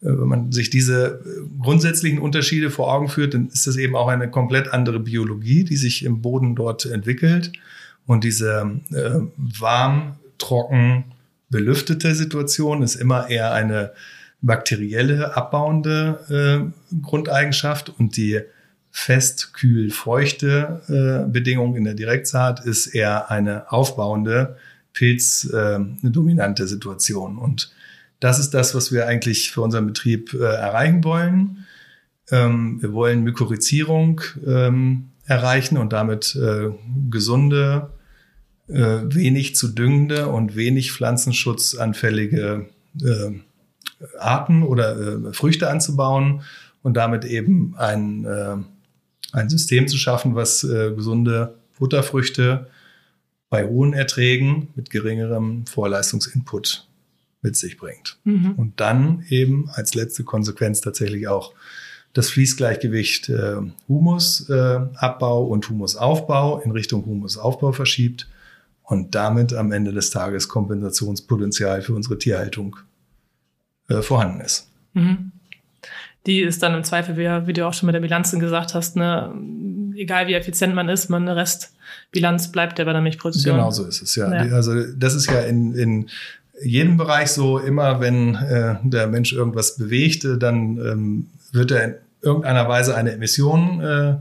wenn 0.00 0.28
man 0.28 0.52
sich 0.52 0.70
diese 0.70 1.22
grundsätzlichen 1.60 2.18
Unterschiede 2.18 2.70
vor 2.70 2.92
Augen 2.92 3.08
führt, 3.08 3.34
dann 3.34 3.48
ist 3.48 3.66
das 3.66 3.76
eben 3.76 3.96
auch 3.96 4.08
eine 4.08 4.30
komplett 4.30 4.72
andere 4.72 4.98
Biologie, 4.98 5.64
die 5.64 5.76
sich 5.76 6.04
im 6.04 6.22
Boden 6.22 6.54
dort 6.54 6.86
entwickelt. 6.86 7.52
Und 8.06 8.24
diese 8.24 8.80
äh, 8.92 9.20
warm, 9.36 10.16
trocken, 10.38 11.04
belüftete 11.50 12.14
Situation 12.14 12.82
ist 12.82 12.94
immer 12.94 13.28
eher 13.28 13.52
eine 13.52 13.92
bakterielle, 14.44 15.36
abbauende 15.36 16.72
äh, 16.92 16.96
Grundeigenschaft 17.02 17.92
und 17.98 18.16
die 18.16 18.40
fest, 18.90 19.54
kühl, 19.54 19.90
feuchte 19.90 20.82
äh, 20.88 21.30
Bedingung 21.30 21.74
in 21.74 21.84
der 21.84 21.94
Direktsaat 21.94 22.64
ist 22.64 22.86
eher 22.86 23.30
eine 23.30 23.72
aufbauende, 23.72 24.56
pilzdominante 24.92 26.62
äh, 26.62 26.66
Situation. 26.66 27.38
Und 27.38 27.72
das 28.20 28.38
ist 28.38 28.50
das, 28.54 28.74
was 28.74 28.92
wir 28.92 29.08
eigentlich 29.08 29.50
für 29.50 29.62
unseren 29.62 29.86
Betrieb 29.86 30.32
äh, 30.34 30.44
erreichen 30.44 31.02
wollen. 31.02 31.66
Ähm, 32.30 32.80
wir 32.80 32.92
wollen 32.92 33.24
Mykorrhizierung 33.24 34.20
ähm, 34.46 35.10
erreichen 35.26 35.76
und 35.76 35.92
damit 35.92 36.36
äh, 36.36 36.70
gesunde, 37.10 37.90
äh, 38.68 39.00
wenig 39.04 39.56
zu 39.56 39.68
düngende 39.68 40.28
und 40.28 40.54
wenig 40.54 40.92
pflanzenschutzanfällige 40.92 42.66
äh, 43.02 43.30
Arten 44.18 44.62
oder 44.62 44.96
äh, 44.96 45.32
Früchte 45.32 45.70
anzubauen 45.70 46.42
und 46.82 46.94
damit 46.96 47.24
eben 47.24 47.74
ein, 47.76 48.24
äh, 48.24 48.56
ein 49.32 49.48
System 49.48 49.88
zu 49.88 49.96
schaffen, 49.96 50.34
was 50.34 50.64
äh, 50.64 50.92
gesunde 50.94 51.54
Futterfrüchte 51.72 52.68
bei 53.50 53.66
hohen 53.66 53.92
Erträgen 53.92 54.68
mit 54.74 54.90
geringerem 54.90 55.66
Vorleistungsinput 55.66 56.86
mit 57.40 57.56
sich 57.56 57.76
bringt. 57.76 58.18
Mhm. 58.24 58.52
Und 58.52 58.80
dann 58.80 59.24
eben 59.28 59.68
als 59.72 59.94
letzte 59.94 60.24
Konsequenz 60.24 60.80
tatsächlich 60.80 61.28
auch 61.28 61.52
das 62.14 62.30
Fließgleichgewicht 62.30 63.28
äh, 63.28 63.56
Humusabbau 63.88 65.44
äh, 65.44 65.50
und 65.50 65.68
Humusaufbau 65.68 66.60
in 66.60 66.70
Richtung 66.70 67.04
Humusaufbau 67.04 67.72
verschiebt 67.72 68.28
und 68.82 69.14
damit 69.14 69.52
am 69.52 69.72
Ende 69.72 69.92
des 69.92 70.10
Tages 70.10 70.48
Kompensationspotenzial 70.48 71.82
für 71.82 71.94
unsere 71.94 72.18
Tierhaltung 72.18 72.76
äh, 73.88 74.02
vorhanden 74.02 74.40
ist. 74.40 74.68
Mhm. 74.94 75.32
Die 76.26 76.40
ist 76.40 76.62
dann 76.62 76.74
im 76.74 76.84
Zweifel, 76.84 77.16
wie, 77.16 77.46
wie, 77.46 77.52
du 77.52 77.66
auch 77.66 77.74
schon 77.74 77.86
mit 77.86 77.94
der 77.94 78.00
Bilanzen 78.00 78.40
gesagt 78.40 78.74
hast, 78.74 78.96
ne, 78.96 79.34
egal 79.96 80.26
wie 80.26 80.34
effizient 80.34 80.74
man 80.74 80.88
ist, 80.88 81.10
man 81.10 81.28
eine 81.28 81.36
Restbilanz 81.36 82.50
bleibt 82.50 82.78
ja 82.78 82.86
bei 82.86 82.92
der 82.92 83.02
Milchproduktion. 83.02 83.56
Genau 83.56 83.70
so 83.70 83.84
ist 83.84 84.00
es, 84.00 84.16
ja. 84.16 84.44
ja. 84.44 84.54
Also 84.54 84.72
das 84.96 85.14
ist 85.14 85.26
ja 85.30 85.40
in, 85.40 85.74
in 85.74 86.10
jedem 86.62 86.96
Bereich 86.96 87.28
so, 87.28 87.58
immer 87.58 88.00
wenn 88.00 88.36
äh, 88.36 88.76
der 88.84 89.06
Mensch 89.06 89.32
irgendwas 89.32 89.76
bewegt, 89.76 90.24
äh, 90.24 90.38
dann 90.38 90.78
ähm, 90.78 91.26
wird 91.52 91.70
er 91.70 91.84
in 91.84 91.94
irgendeiner 92.22 92.68
Weise 92.68 92.96
eine 92.96 93.12
Emission 93.12 93.80
äh, 93.80 94.16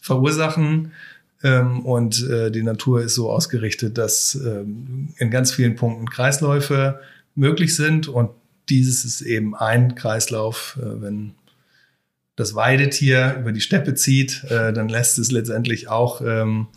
verursachen. 0.00 0.92
Ähm, 1.42 1.84
und 1.84 2.28
äh, 2.28 2.50
die 2.50 2.62
Natur 2.62 3.02
ist 3.02 3.14
so 3.14 3.30
ausgerichtet, 3.30 3.98
dass 3.98 4.34
ähm, 4.34 5.08
in 5.18 5.30
ganz 5.30 5.52
vielen 5.52 5.76
Punkten 5.76 6.08
Kreisläufe 6.08 7.00
möglich 7.34 7.76
sind. 7.76 8.08
Und 8.08 8.30
dieses 8.68 9.04
ist 9.04 9.20
eben 9.22 9.54
ein 9.54 9.94
Kreislauf. 9.94 10.78
Äh, 10.80 11.02
wenn 11.02 11.34
das 12.36 12.54
Weidetier 12.54 13.36
über 13.40 13.52
die 13.52 13.60
Steppe 13.60 13.94
zieht, 13.94 14.44
äh, 14.44 14.72
dann 14.72 14.88
lässt 14.88 15.18
es 15.18 15.30
letztendlich 15.30 15.88
auch 15.88 16.20
ähm, 16.20 16.68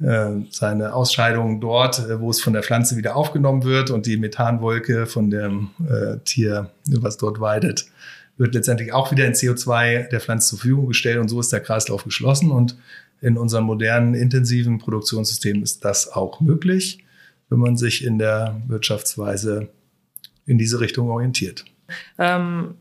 äh, 0.00 0.30
seine 0.50 0.94
Ausscheidungen 0.94 1.60
dort, 1.60 2.02
wo 2.20 2.30
es 2.30 2.40
von 2.40 2.52
der 2.52 2.62
Pflanze 2.62 2.96
wieder 2.96 3.16
aufgenommen 3.16 3.64
wird 3.64 3.90
und 3.90 4.06
die 4.06 4.16
Methanwolke 4.16 5.06
von 5.06 5.30
dem 5.30 5.70
Tier, 6.24 6.70
was 6.86 7.16
dort 7.16 7.38
weidet, 7.38 7.86
wird 8.36 8.54
letztendlich 8.54 8.92
auch 8.92 9.12
wieder 9.12 9.26
in 9.26 9.34
CO2 9.34 10.08
der 10.08 10.20
Pflanze 10.20 10.48
zur 10.48 10.58
Verfügung 10.58 10.88
gestellt 10.88 11.18
und 11.18 11.28
so 11.28 11.38
ist 11.38 11.52
der 11.52 11.60
Kreislauf 11.60 12.02
geschlossen 12.02 12.50
und 12.50 12.76
in 13.20 13.38
unserem 13.38 13.64
modernen, 13.64 14.14
intensiven 14.14 14.78
Produktionssystem 14.78 15.62
ist 15.62 15.84
das 15.84 16.12
auch 16.12 16.40
möglich, 16.40 17.04
wenn 17.48 17.58
man 17.58 17.76
sich 17.76 18.04
in 18.04 18.18
der 18.18 18.60
Wirtschaftsweise 18.66 19.68
in 20.46 20.58
diese 20.58 20.80
Richtung 20.80 21.10
orientiert. 21.10 21.64
Ähm, 22.18 22.74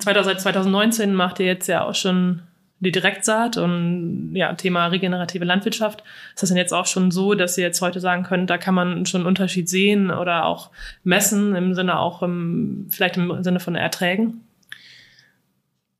seit 0.00 0.40
2019 0.40 1.14
macht 1.14 1.40
ihr 1.40 1.46
jetzt 1.46 1.66
ja 1.66 1.84
auch 1.84 1.94
schon 1.94 2.42
die 2.82 2.90
Direktsaat 2.90 3.58
und 3.58 4.32
ja, 4.34 4.52
Thema 4.54 4.88
regenerative 4.88 5.44
Landwirtschaft. 5.44 6.02
Ist 6.34 6.42
das 6.42 6.48
denn 6.48 6.58
jetzt 6.58 6.74
auch 6.74 6.86
schon 6.86 7.12
so, 7.12 7.34
dass 7.34 7.56
ihr 7.56 7.62
jetzt 7.62 7.80
heute 7.80 8.00
sagen 8.00 8.24
könnt, 8.24 8.50
da 8.50 8.58
kann 8.58 8.74
man 8.74 9.06
schon 9.06 9.20
einen 9.20 9.28
Unterschied 9.28 9.68
sehen 9.68 10.10
oder 10.10 10.46
auch 10.46 10.70
messen 11.04 11.54
im 11.54 11.74
Sinne 11.74 12.00
auch 12.00 12.22
im, 12.22 12.88
vielleicht 12.90 13.16
im 13.16 13.44
Sinne 13.44 13.60
von 13.60 13.76
Erträgen? 13.76 14.40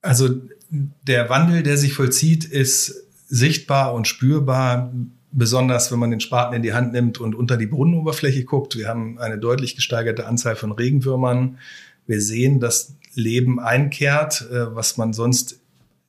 Also 0.01 0.29
der 0.71 1.29
Wandel, 1.29 1.63
der 1.63 1.77
sich 1.77 1.95
vollzieht, 1.95 2.45
ist 2.45 3.07
sichtbar 3.29 3.95
und 3.95 4.09
spürbar, 4.09 4.93
besonders 5.33 5.91
wenn 5.91 5.99
man 5.99 6.11
den 6.11 6.21
Spaten 6.21 6.55
in 6.55 6.63
die 6.63 6.75
Hand 6.75 6.93
nimmt 6.93 7.19
und 7.19 7.35
unter 7.35 7.57
die 7.57 7.67
Bodenoberfläche 7.67 8.45
guckt. 8.45 8.77
Wir 8.77 8.89
haben 8.89 9.19
eine 9.19 9.39
deutlich 9.39 9.75
gesteigerte 9.75 10.27
Anzahl 10.27 10.57
von 10.57 10.73
Regenwürmern. 10.73 11.59
Wir 12.07 12.21
sehen, 12.21 12.61
dass 12.61 12.95
Leben 13.15 13.59
einkehrt, 13.59 14.47
äh, 14.51 14.75
was 14.75 14.97
man 14.97 15.13
sonst 15.13 15.59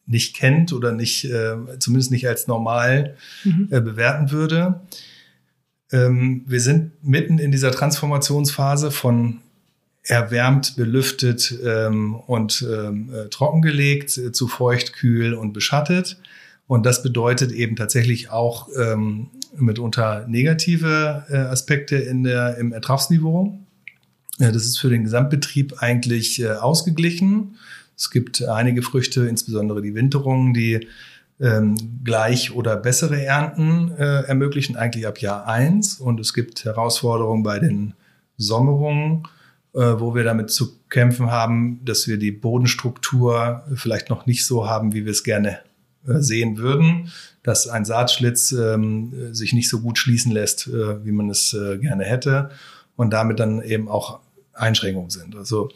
nicht 0.06 0.36
kennt 0.36 0.74
oder 0.74 0.92
nicht, 0.92 1.26
äh, 1.26 1.56
zumindest 1.80 2.12
nicht 2.12 2.28
als 2.28 2.48
normal 2.48 3.16
mhm. 3.46 3.70
Äh, 3.72 3.80
bewerten 3.80 4.32
würde. 4.32 4.82
Ähm, 5.92 6.44
wir 6.46 6.60
sind 6.60 6.92
mitten 7.04 7.40
in 7.40 7.52
dieser 7.52 7.72
Transformationsphase 7.72 8.92
von 8.92 9.40
erwärmt, 10.06 10.76
belüftet 10.76 11.58
ähm, 11.64 12.16
und 12.16 12.68
ähm, 12.70 13.10
trockengelegt 13.30 14.10
zu 14.10 14.50
feucht, 14.50 14.92
kühl 14.92 15.34
und 15.34 15.54
beschattet. 15.54 16.18
Und 16.68 16.86
das 16.86 17.04
bedeutet 17.04 17.52
eben 17.52 17.76
tatsächlich 17.76 18.32
auch 18.32 18.70
ähm, 18.78 19.28
mitunter 19.56 20.26
negative 20.28 21.26
äh, 21.30 21.36
Aspekte 21.36 21.98
in 21.98 22.24
der, 22.24 22.58
im 22.58 22.72
Ertragsniveau. 22.72 23.60
Äh, 24.40 24.52
das 24.52 24.66
ist 24.66 24.80
für 24.80 24.90
den 24.90 25.04
Gesamtbetrieb 25.04 25.76
eigentlich 25.80 26.42
äh, 26.42 26.52
ausgeglichen. 26.52 27.56
Es 27.96 28.10
gibt 28.12 28.44
einige 28.44 28.82
Früchte, 28.82 29.28
insbesondere 29.28 29.82
die 29.82 29.94
Winterungen, 29.94 30.54
die 30.54 30.88
ähm, 31.40 31.76
gleich 32.04 32.56
oder 32.56 32.78
bessere 32.78 33.22
Ernten 33.22 33.92
äh, 33.98 34.24
ermöglichen, 34.24 34.76
eigentlich 34.76 35.06
ab 35.06 35.20
Jahr 35.20 35.48
eins. 35.48 36.00
Und 36.00 36.20
es 36.20 36.34
gibt 36.34 36.66
Herausforderungen 36.66 37.44
bei 37.44 37.60
den 37.60 37.94
Sommerungen, 38.38 39.24
äh, 39.74 39.80
wo 39.80 40.16
wir 40.16 40.24
damit 40.24 40.50
zu 40.50 40.80
kämpfen 40.90 41.30
haben, 41.30 41.84
dass 41.86 42.08
wir 42.08 42.18
die 42.18 42.32
Bodenstruktur 42.32 43.64
vielleicht 43.76 44.10
noch 44.10 44.26
nicht 44.26 44.46
so 44.46 44.68
haben, 44.68 44.94
wie 44.94 45.06
wir 45.06 45.12
es 45.12 45.24
gerne 45.24 45.60
sehen 46.06 46.58
würden, 46.58 47.12
dass 47.44 47.68
ein 47.68 47.86
Saatschlitz 47.86 48.52
ähm, 48.52 49.34
sich 49.34 49.54
nicht 49.54 49.70
so 49.70 49.82
gut 49.82 49.98
schließen 49.98 50.32
lässt, 50.32 50.68
äh, 50.68 51.06
wie 51.06 51.12
man 51.12 51.30
es 51.30 51.54
äh, 51.54 51.78
gerne 51.78 52.04
hätte 52.04 52.50
und 52.96 53.12
damit 53.12 53.40
dann 53.40 53.62
eben 53.62 53.90
auch 53.90 54.20
Einschränkungen 54.54 55.10
sind. 55.10 55.36
Also 55.36 55.70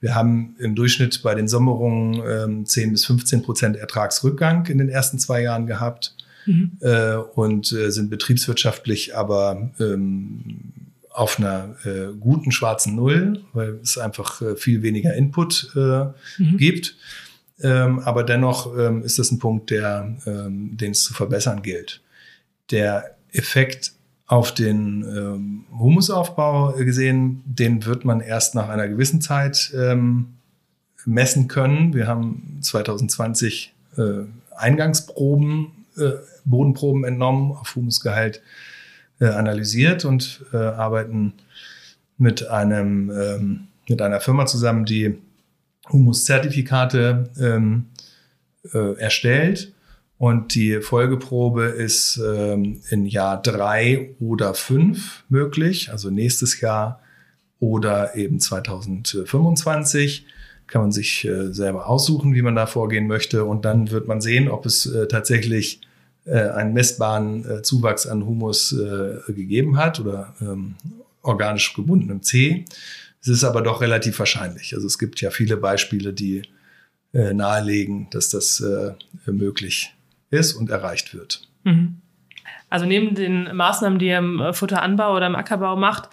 wir 0.00 0.14
haben 0.14 0.56
im 0.58 0.74
Durchschnitt 0.74 1.22
bei 1.22 1.34
den 1.34 1.48
Sommerungen 1.48 2.22
ähm, 2.26 2.66
10 2.66 2.92
bis 2.92 3.06
15 3.06 3.42
Prozent 3.42 3.76
Ertragsrückgang 3.76 4.66
in 4.66 4.78
den 4.78 4.88
ersten 4.88 5.18
zwei 5.18 5.42
Jahren 5.42 5.66
gehabt 5.66 6.14
mhm. 6.46 6.72
äh, 6.80 7.14
und 7.14 7.72
äh, 7.72 7.90
sind 7.90 8.10
betriebswirtschaftlich 8.10 9.16
aber 9.16 9.70
ähm, 9.80 10.72
auf 11.10 11.38
einer 11.38 11.76
äh, 11.84 12.12
guten 12.18 12.50
schwarzen 12.50 12.96
Null, 12.96 13.44
weil 13.52 13.78
es 13.82 13.96
einfach 13.96 14.42
äh, 14.42 14.56
viel 14.56 14.82
weniger 14.82 15.14
Input 15.14 15.70
äh, 15.76 16.06
mhm. 16.38 16.56
gibt. 16.58 16.96
Ähm, 17.62 18.00
aber 18.00 18.24
dennoch 18.24 18.76
ähm, 18.76 19.02
ist 19.02 19.18
das 19.18 19.30
ein 19.30 19.38
Punkt, 19.38 19.70
der, 19.70 20.16
ähm, 20.26 20.76
den 20.76 20.92
es 20.92 21.04
zu 21.04 21.14
verbessern 21.14 21.62
gilt. 21.62 22.02
Der 22.70 23.16
Effekt 23.32 23.92
auf 24.26 24.52
den 24.52 25.02
ähm, 25.02 25.64
Humusaufbau 25.78 26.72
gesehen, 26.72 27.42
den 27.46 27.84
wird 27.84 28.04
man 28.04 28.20
erst 28.20 28.54
nach 28.54 28.68
einer 28.68 28.88
gewissen 28.88 29.20
Zeit 29.20 29.72
ähm, 29.76 30.34
messen 31.04 31.48
können. 31.48 31.94
Wir 31.94 32.06
haben 32.06 32.58
2020 32.60 33.72
äh, 33.96 34.02
Eingangsproben, 34.56 35.86
äh, 35.96 36.10
Bodenproben 36.44 37.04
entnommen, 37.04 37.52
auf 37.52 37.76
Humusgehalt 37.76 38.42
äh, 39.20 39.26
analysiert 39.26 40.04
und 40.04 40.44
äh, 40.52 40.56
arbeiten 40.56 41.34
mit 42.16 42.48
einem 42.48 43.10
ähm, 43.10 43.68
mit 43.88 44.00
einer 44.00 44.20
Firma 44.20 44.46
zusammen, 44.46 44.84
die 44.84 45.18
Humuszertifikate 45.90 47.30
ähm, 47.40 47.86
äh, 48.72 48.98
erstellt. 48.98 49.72
Und 50.16 50.54
die 50.54 50.80
Folgeprobe 50.80 51.64
ist 51.64 52.20
ähm, 52.24 52.80
in 52.88 53.04
Jahr 53.04 53.42
drei 53.42 54.14
oder 54.20 54.54
fünf 54.54 55.24
möglich, 55.28 55.90
also 55.90 56.08
nächstes 56.08 56.60
Jahr 56.60 57.00
oder 57.58 58.14
eben 58.14 58.40
2025 58.40 60.26
kann 60.66 60.82
man 60.82 60.92
sich 60.92 61.24
äh, 61.24 61.52
selber 61.52 61.88
aussuchen, 61.88 62.34
wie 62.34 62.42
man 62.42 62.54
da 62.54 62.66
vorgehen 62.66 63.06
möchte. 63.06 63.44
Und 63.44 63.64
dann 63.64 63.90
wird 63.90 64.08
man 64.08 64.20
sehen, 64.20 64.48
ob 64.48 64.66
es 64.66 64.86
äh, 64.86 65.08
tatsächlich 65.08 65.80
äh, 66.24 66.48
einen 66.48 66.72
messbaren 66.72 67.48
äh, 67.48 67.62
Zuwachs 67.62 68.06
an 68.06 68.24
Humus 68.24 68.72
äh, 68.72 69.32
gegeben 69.32 69.76
hat 69.76 70.00
oder 70.00 70.34
ähm, 70.40 70.76
organisch 71.22 71.74
gebundenem 71.74 72.22
C. 72.22 72.64
Es 73.24 73.30
ist 73.30 73.44
aber 73.44 73.62
doch 73.62 73.80
relativ 73.80 74.18
wahrscheinlich. 74.18 74.74
Also 74.74 74.86
es 74.86 74.98
gibt 74.98 75.22
ja 75.22 75.30
viele 75.30 75.56
Beispiele, 75.56 76.12
die 76.12 76.42
äh, 77.14 77.32
nahelegen, 77.32 78.10
dass 78.10 78.28
das 78.28 78.60
äh, 78.60 78.92
möglich 79.24 79.94
ist 80.30 80.52
und 80.52 80.68
erreicht 80.68 81.14
wird. 81.14 81.40
Mhm. 81.62 82.02
Also 82.68 82.84
neben 82.84 83.14
den 83.14 83.56
Maßnahmen, 83.56 83.98
die 83.98 84.08
ihr 84.08 84.18
im 84.18 84.52
Futteranbau 84.52 85.16
oder 85.16 85.26
im 85.26 85.36
Ackerbau 85.36 85.74
macht, 85.74 86.10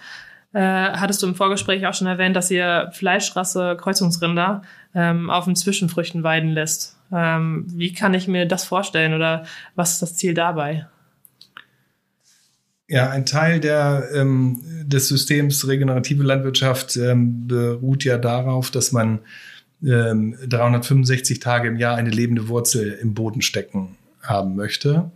äh, 0.54 0.60
hattest 0.60 1.22
du 1.22 1.26
im 1.26 1.34
Vorgespräch 1.34 1.86
auch 1.86 1.92
schon 1.92 2.06
erwähnt, 2.06 2.34
dass 2.34 2.50
ihr 2.50 2.90
Fleischrasse 2.94 3.76
Kreuzungsrinder 3.78 4.62
ähm, 4.94 5.28
auf 5.28 5.44
den 5.44 5.56
Zwischenfrüchten 5.56 6.22
weiden 6.22 6.50
lässt. 6.50 6.96
Ähm, 7.12 7.66
wie 7.68 7.92
kann 7.92 8.14
ich 8.14 8.26
mir 8.26 8.46
das 8.46 8.64
vorstellen 8.64 9.12
oder 9.12 9.44
was 9.74 9.92
ist 9.92 10.02
das 10.02 10.16
Ziel 10.16 10.32
dabei? 10.32 10.86
Ja, 12.92 13.08
ein 13.08 13.24
Teil 13.24 13.58
der, 13.58 14.10
ähm, 14.12 14.60
des 14.84 15.08
Systems 15.08 15.66
regenerative 15.66 16.22
Landwirtschaft 16.24 16.94
ähm, 16.98 17.48
beruht 17.48 18.04
ja 18.04 18.18
darauf, 18.18 18.70
dass 18.70 18.92
man 18.92 19.20
ähm, 19.82 20.36
365 20.46 21.40
Tage 21.40 21.68
im 21.68 21.78
Jahr 21.78 21.96
eine 21.96 22.10
lebende 22.10 22.48
Wurzel 22.48 22.92
im 23.00 23.14
Boden 23.14 23.40
stecken 23.40 23.96
haben 24.20 24.56
möchte. 24.56 25.10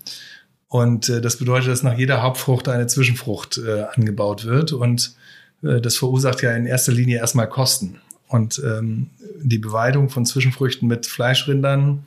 Und 0.69 1.11
äh, 1.11 1.21
das 1.21 1.37
bedeutet, 1.37 1.69
dass 1.69 1.83
nach 1.83 1.99
jeder 1.99 2.23
Hauptfrucht 2.23 2.67
eine 2.71 2.87
Zwischenfrucht 2.87 3.59
äh, 3.59 3.83
angebaut 3.93 4.47
wird. 4.47 4.73
Und 4.73 5.15
äh, 5.63 5.79
das 5.83 5.99
verursacht 5.99 6.41
ja 6.41 6.53
in 6.53 6.65
erster 6.65 6.93
Linie 6.93 7.19
erstmal 7.19 7.47
Kosten. 7.47 8.01
Und 8.27 8.59
ähm, 8.65 9.11
die 9.43 9.59
Beweidung 9.59 10.09
von 10.09 10.25
Zwischenfrüchten 10.25 10.89
mit 10.89 11.05
Fleischrindern 11.05 12.07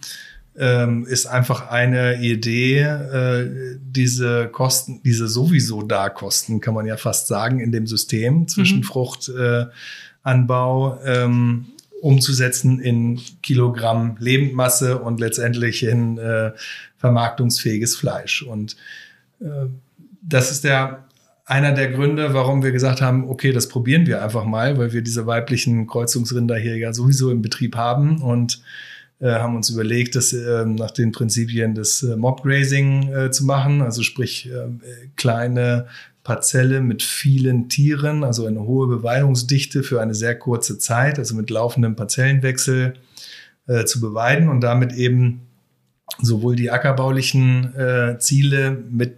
ähm, 0.59 1.05
ist 1.05 1.25
einfach 1.25 1.69
eine 1.69 2.21
Idee, 2.21 2.81
äh, 2.81 3.77
diese 3.81 4.49
Kosten, 4.49 5.01
diese 5.03 5.29
sowieso 5.29 5.81
da 5.81 6.09
Kosten, 6.09 6.59
kann 6.59 6.73
man 6.73 6.85
ja 6.85 6.97
fast 6.97 7.27
sagen, 7.27 7.61
in 7.61 7.71
dem 7.71 7.87
System 7.87 8.45
Zwischenfruchtanbau 8.47 10.99
äh, 11.01 11.23
ähm, 11.23 11.67
umzusetzen 12.01 12.79
in 12.79 13.21
Kilogramm 13.41 14.17
Lebendmasse 14.19 14.99
und 14.99 15.21
letztendlich 15.21 15.83
in 15.83 16.17
äh, 16.17 16.51
vermarktungsfähiges 16.97 17.95
Fleisch. 17.95 18.41
Und 18.41 18.75
äh, 19.39 19.67
das 20.21 20.51
ist 20.51 20.65
der 20.65 21.05
einer 21.45 21.71
der 21.71 21.89
Gründe, 21.89 22.33
warum 22.35 22.63
wir 22.63 22.71
gesagt 22.71 23.01
haben, 23.01 23.27
okay, 23.27 23.51
das 23.51 23.67
probieren 23.69 24.05
wir 24.05 24.21
einfach 24.21 24.45
mal, 24.45 24.77
weil 24.77 24.93
wir 24.93 25.01
diese 25.01 25.25
weiblichen 25.25 25.87
Kreuzungsrinder 25.87 26.55
hier 26.57 26.77
ja 26.77 26.93
sowieso 26.93 27.31
im 27.31 27.41
Betrieb 27.41 27.75
haben 27.75 28.21
und 28.21 28.61
äh, 29.21 29.31
haben 29.31 29.57
uns 29.57 29.69
überlegt, 29.69 30.15
das 30.15 30.31
äh, 30.31 30.65
nach 30.65 30.91
den 30.91 31.11
Prinzipien 31.11 31.75
des 31.75 32.03
äh, 32.03 32.15
Mobgrazing 32.15 33.13
äh, 33.13 33.31
zu 33.31 33.45
machen, 33.45 33.81
also 33.81 34.01
sprich 34.01 34.49
äh, 34.49 35.09
kleine 35.17 35.87
Parzelle 36.23 36.79
mit 36.79 37.03
vielen 37.03 37.67
Tieren, 37.67 38.23
also 38.23 38.45
eine 38.45 38.61
hohe 38.61 38.87
Beweidungsdichte 38.87 39.83
für 39.83 40.01
eine 40.01 40.15
sehr 40.15 40.39
kurze 40.39 40.77
Zeit, 40.77 41.19
also 41.19 41.35
mit 41.35 41.49
laufendem 41.49 41.97
Parzellenwechsel 41.97 42.93
äh, 43.67 43.83
zu 43.85 43.99
beweiden 43.99 44.47
und 44.47 44.61
damit 44.61 44.93
eben 44.93 45.41
sowohl 46.21 46.55
die 46.55 46.71
ackerbaulichen 46.71 48.17
Ziele 48.17 48.71
mit 48.89 49.17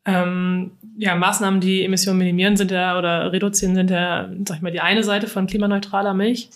Ähm, 0.05 0.71
ja, 0.97 1.15
Maßnahmen, 1.15 1.61
die 1.61 1.83
Emissionen 1.83 2.19
minimieren 2.19 2.57
sind 2.57 2.71
ja 2.71 2.97
oder 2.97 3.31
reduzieren, 3.31 3.75
sind 3.75 3.91
ja, 3.91 4.29
sag 4.47 4.57
ich 4.57 4.61
mal, 4.61 4.71
die 4.71 4.81
eine 4.81 5.03
Seite 5.03 5.27
von 5.27 5.47
klimaneutraler 5.47 6.13
Milch. 6.13 6.49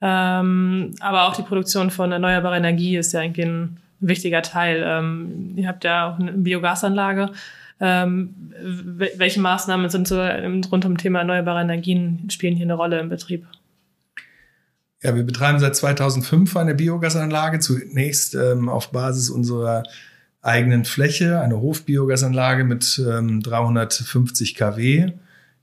Ähm, 0.00 0.94
aber 1.00 1.28
auch 1.28 1.36
die 1.36 1.42
Produktion 1.42 1.90
von 1.90 2.12
erneuerbarer 2.12 2.56
Energie 2.56 2.96
ist 2.96 3.12
ja 3.12 3.22
irgendwie 3.22 3.42
ein 3.42 3.76
wichtiger 4.00 4.42
Teil. 4.42 4.82
Ähm, 4.86 5.52
ihr 5.56 5.68
habt 5.68 5.84
ja 5.84 6.08
auch 6.08 6.18
eine 6.18 6.32
Biogasanlage. 6.32 7.30
Ähm, 7.80 8.52
welche 8.60 9.40
Maßnahmen 9.40 9.88
sind 9.88 10.08
so 10.08 10.20
rund 10.20 10.84
um 10.84 10.98
Thema 10.98 11.20
erneuerbare 11.20 11.60
Energien 11.60 12.28
spielen 12.30 12.56
hier 12.56 12.66
eine 12.66 12.74
Rolle 12.74 12.98
im 12.98 13.08
Betrieb? 13.08 13.46
Ja, 15.02 15.14
wir 15.14 15.22
betreiben 15.22 15.60
seit 15.60 15.76
2005 15.76 16.56
eine 16.56 16.74
Biogasanlage, 16.74 17.60
zunächst 17.60 18.34
ähm, 18.34 18.68
auf 18.68 18.90
Basis 18.90 19.30
unserer 19.30 19.84
eigenen 20.42 20.84
Fläche, 20.84 21.40
eine 21.40 21.60
Hofbiogasanlage 21.60 22.64
mit 22.64 23.00
ähm, 23.08 23.40
350 23.40 24.56
kW. 24.56 25.12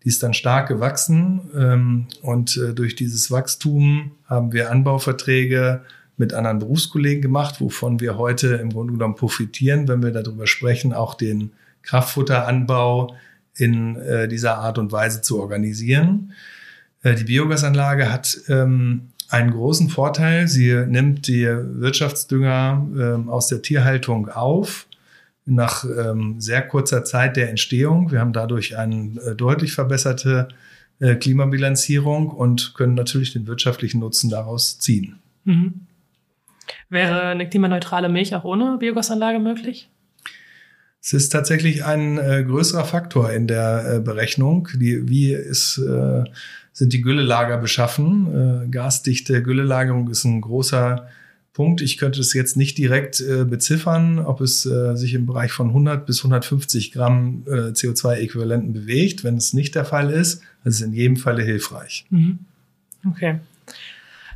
Die 0.04 0.08
ist 0.08 0.24
dann 0.24 0.34
stark 0.34 0.70
gewachsen 0.70 1.42
ähm, 1.56 2.08
und 2.22 2.56
äh, 2.58 2.74
durch 2.74 2.96
dieses 2.96 3.30
Wachstum 3.32 4.12
haben 4.26 4.54
wir 4.54 4.72
Anbauverträge 4.72 5.82
mit 6.16 6.34
anderen 6.34 6.60
Berufskollegen 6.60 7.22
gemacht, 7.22 7.60
wovon 7.60 8.00
wir 8.00 8.18
heute 8.18 8.56
im 8.56 8.72
Grunde 8.72 8.94
genommen 8.94 9.16
profitieren, 9.16 9.88
wenn 9.88 10.02
wir 10.02 10.12
darüber 10.12 10.48
sprechen, 10.48 10.94
auch 10.94 11.16
den 11.16 11.52
Kraftfutteranbau 11.86 13.16
in 13.56 13.96
äh, 13.96 14.28
dieser 14.28 14.58
Art 14.58 14.78
und 14.78 14.92
Weise 14.92 15.22
zu 15.22 15.40
organisieren. 15.40 16.34
Äh, 17.04 17.16
die 17.16 17.24
Biogasanlage 17.24 18.12
hat 18.12 18.38
ähm, 18.50 19.10
einen 19.30 19.52
großen 19.52 19.90
Vorteil. 19.90 20.48
Sie 20.48 20.74
nimmt 20.88 21.28
die 21.28 21.46
Wirtschaftsdünger 21.46 22.86
ähm, 22.98 23.30
aus 23.30 23.48
der 23.48 23.62
Tierhaltung 23.62 24.30
auf 24.30 24.88
nach 25.46 25.86
ähm, 25.86 26.42
sehr 26.42 26.62
kurzer 26.64 27.04
Zeit 27.04 27.38
der 27.38 27.50
Entstehung. 27.50 28.12
Wir 28.12 28.20
haben 28.20 28.34
dadurch 28.34 28.78
eine 28.78 29.20
äh, 29.22 29.36
deutlich 29.36 29.74
verbesserte 29.74 30.48
äh, 31.00 31.16
Klimabilanzierung 31.16 32.30
und 32.30 32.74
können 32.74 32.96
natürlich 32.96 33.34
den 33.34 33.48
wirtschaftlichen 33.48 34.00
Nutzen 34.00 34.30
daraus 34.30 34.80
ziehen. 34.80 35.20
Mhm. 35.44 35.82
Wäre 36.90 37.22
eine 37.22 37.48
klimaneutrale 37.48 38.10
Milch 38.10 38.34
auch 38.34 38.44
ohne 38.44 38.78
Biogasanlage 38.80 39.40
möglich? 39.40 39.90
Es 41.06 41.14
ist 41.14 41.30
tatsächlich 41.30 41.86
ein 41.86 42.18
äh, 42.18 42.44
größerer 42.44 42.84
Faktor 42.84 43.32
in 43.32 43.46
der 43.46 43.98
äh, 43.98 44.00
Berechnung. 44.00 44.70
Die, 44.74 45.08
wie 45.08 45.34
ist, 45.34 45.78
äh, 45.78 46.24
sind 46.74 46.94
die 46.94 47.02
Güllelager 47.04 47.60
beschaffen? 47.60 48.64
Äh, 48.66 48.70
gasdichte 48.70 49.44
Güllelagerung 49.44 50.10
ist 50.10 50.24
ein 50.24 50.42
großer 50.42 51.08
Punkt. 51.54 51.82
Ich 51.82 52.00
könnte 52.00 52.22
es 52.22 52.34
jetzt 52.34 52.58
nicht 52.58 52.80
direkt 52.80 53.22
äh, 53.22 53.46
beziffern, 53.46 54.18
ob 54.18 54.42
es 54.42 54.66
äh, 54.66 54.96
sich 54.96 55.14
im 55.14 55.28
Bereich 55.28 55.52
von 55.52 55.68
100 55.68 56.08
bis 56.08 56.22
150 56.22 56.92
Gramm 56.92 57.44
äh, 57.46 57.70
CO2-Äquivalenten 57.70 58.74
bewegt. 58.74 59.24
Wenn 59.24 59.38
es 59.38 59.54
nicht 59.54 59.76
der 59.76 59.86
Fall 59.86 60.10
ist, 60.10 60.42
ist 60.64 60.78
es 60.78 60.82
in 60.82 60.92
jedem 60.92 61.18
Falle 61.18 61.44
hilfreich. 61.44 62.08
Mhm. 62.10 62.40
Okay. 63.08 63.42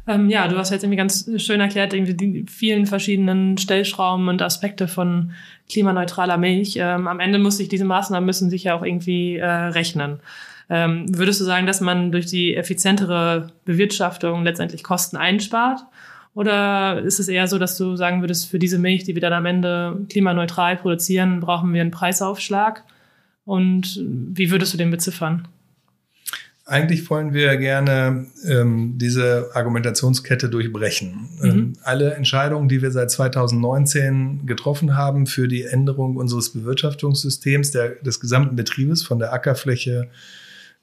Ähm, 0.10 0.30
ja, 0.30 0.48
du 0.48 0.58
hast 0.58 0.70
jetzt 0.70 0.84
irgendwie 0.84 0.98
ganz 0.98 1.30
schön 1.38 1.60
erklärt, 1.60 1.94
irgendwie 1.94 2.14
die 2.14 2.46
vielen 2.48 2.86
verschiedenen 2.86 3.58
Stellschrauben 3.58 4.28
und 4.28 4.42
Aspekte 4.42 4.88
von 4.88 5.32
klimaneutraler 5.70 6.38
Milch. 6.38 6.76
Ähm, 6.78 7.08
am 7.08 7.20
Ende 7.20 7.40
muss 7.40 7.58
sich 7.58 7.70
diese 7.70 7.86
Maßnahmen 7.86 8.26
müssen 8.26 8.50
sich 8.50 8.66
ja 8.66 8.76
auch 8.76 8.84
irgendwie 8.84 9.38
äh, 9.38 9.46
rechnen. 9.46 10.20
Ähm, 10.70 11.06
würdest 11.16 11.40
du 11.40 11.46
sagen, 11.46 11.66
dass 11.66 11.82
man 11.82 12.12
durch 12.12 12.26
die 12.26 12.56
effizientere 12.56 13.48
Bewirtschaftung 13.66 14.44
letztendlich 14.44 14.84
Kosten 14.84 15.18
einspart? 15.18 15.82
Oder 16.36 17.02
ist 17.02 17.20
es 17.20 17.28
eher 17.28 17.48
so, 17.48 17.58
dass 17.58 17.78
du 17.78 17.96
sagen 17.96 18.22
würdest, 18.22 18.50
für 18.50 18.60
diese 18.60 18.78
Milch, 18.78 19.04
die 19.04 19.16
wir 19.16 19.22
dann 19.22 19.34
am 19.34 19.46
Ende 19.46 20.06
klimaneutral 20.10 20.78
produzieren, 20.78 21.40
brauchen 21.40 21.74
wir 21.74 21.82
einen 21.82 21.92
Preisaufschlag? 21.92 22.84
Und 23.46 24.00
wie 24.06 24.52
würdest 24.52 24.74
du 24.74 24.78
den 24.78 24.92
beziffern? 24.92 25.48
Eigentlich 26.70 27.10
wollen 27.10 27.34
wir 27.34 27.58
gerne 27.58 28.28
ähm, 28.48 28.94
diese 28.98 29.50
Argumentationskette 29.56 30.50
durchbrechen. 30.50 31.28
Mhm. 31.42 31.50
Ähm, 31.50 31.74
alle 31.82 32.14
Entscheidungen, 32.14 32.70
die 32.70 32.84
wir 32.84 32.92
seit 32.92 33.10
2019 33.10 34.46
getroffen 34.46 34.96
haben 34.96 35.26
für 35.26 35.48
die 35.48 35.64
Änderung 35.64 36.16
unseres 36.16 36.54
Bewirtschaftungssystems, 36.54 37.72
der, 37.72 37.96
des 37.96 38.20
gesamten 38.20 38.56
Betriebes 38.56 39.02
von 39.02 39.18
der 39.18 39.34
Ackerfläche 39.34 40.10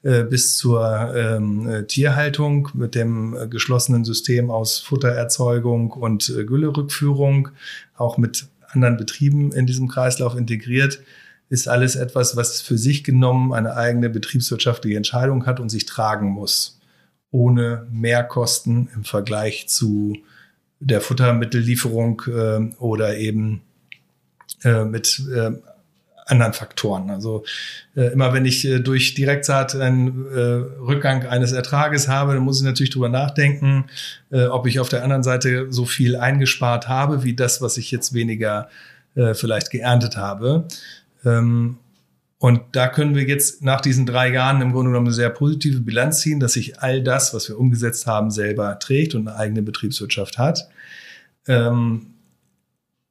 äh, 0.03 0.25
bis 0.25 0.57
zur 0.57 1.15
ähm, 1.15 1.69
äh, 1.69 1.85
Tierhaltung 1.85 2.69
mit 2.75 2.97
dem 2.97 3.37
äh, 3.37 3.47
geschlossenen 3.47 4.05
System 4.05 4.51
aus 4.51 4.81
Futtererzeugung 4.81 5.93
und 5.93 6.29
äh, 6.37 6.45
Güllerückführung, 6.45 7.51
auch 7.97 8.19
mit 8.19 8.49
anderen 8.71 8.97
Betrieben 8.97 9.53
in 9.53 9.67
diesem 9.67 9.87
Kreislauf 9.87 10.37
integriert, 10.37 11.01
ist 11.49 11.69
alles 11.69 11.97
etwas, 11.97 12.37
was 12.37 12.61
für 12.61 12.77
sich 12.77 13.05
genommen 13.05 13.53
eine 13.53 13.77
eigene 13.77 14.11
betriebswirtschaftliche 14.11 14.97
Entscheidung 14.97 15.47
hat 15.47 15.61
und 15.61 15.69
sich 15.69 15.87
tragen 15.87 16.29
muss, 16.31 16.81
ohne 17.31 17.87
Mehrkosten 17.91 18.89
im 18.95 19.05
Vergleich 19.05 19.69
zu 19.69 20.17
der 20.81 21.01
Futtermittellieferung 21.01 22.23
äh, 22.27 22.75
oder 22.79 23.17
eben 23.17 23.63
äh, 24.65 24.85
mit 24.85 25.23
äh, 25.35 25.53
anderen 26.27 26.53
Faktoren. 26.53 27.11
Also 27.11 27.45
äh, 27.95 28.13
immer 28.13 28.33
wenn 28.33 28.45
ich 28.45 28.65
äh, 28.65 28.81
durch 28.81 29.15
Direktsaat 29.15 29.77
einen 29.77 30.27
äh, 30.27 30.41
Rückgang 30.41 31.25
eines 31.27 31.53
Ertrages 31.53 32.09
habe, 32.09 32.35
dann 32.35 32.43
muss 32.43 32.59
ich 32.59 32.67
natürlich 32.67 32.91
drüber 32.91 33.09
nachdenken, 33.09 33.87
äh, 34.31 34.47
ob 34.47 34.67
ich 34.67 34.81
auf 34.81 34.89
der 34.89 35.05
anderen 35.05 35.23
Seite 35.23 35.69
so 35.71 35.87
viel 35.87 36.17
eingespart 36.17 36.89
habe, 36.89 37.23
wie 37.23 37.35
das, 37.35 37.63
was 37.63 37.77
ich 37.77 37.91
jetzt 37.91 38.13
weniger 38.13 38.69
äh, 39.15 39.35
vielleicht 39.35 39.71
geerntet 39.71 40.17
habe. 40.17 40.67
Ähm, 41.27 41.77
und 42.39 42.61
da 42.73 42.89
können 42.89 43.15
wir 43.15 43.25
jetzt 43.25 43.63
nach 43.63 43.81
diesen 43.81 44.07
drei 44.07 44.31
Jahren 44.31 44.61
im 44.61 44.73
Grunde 44.73 44.91
genommen 44.91 45.07
eine 45.07 45.15
sehr 45.15 45.31
positive 45.31 45.81
Bilanz 45.81 46.21
ziehen, 46.21 46.39
dass 46.39 46.53
sich 46.53 46.81
all 46.81 47.03
das, 47.03 47.33
was 47.35 47.49
wir 47.49 47.59
umgesetzt 47.59 48.07
haben, 48.07 48.31
selber 48.31 48.79
trägt 48.79 49.15
und 49.15 49.27
eine 49.27 49.37
eigene 49.37 49.63
Betriebswirtschaft 49.63 50.39
hat. 50.39 50.69
Ähm, 51.49 52.09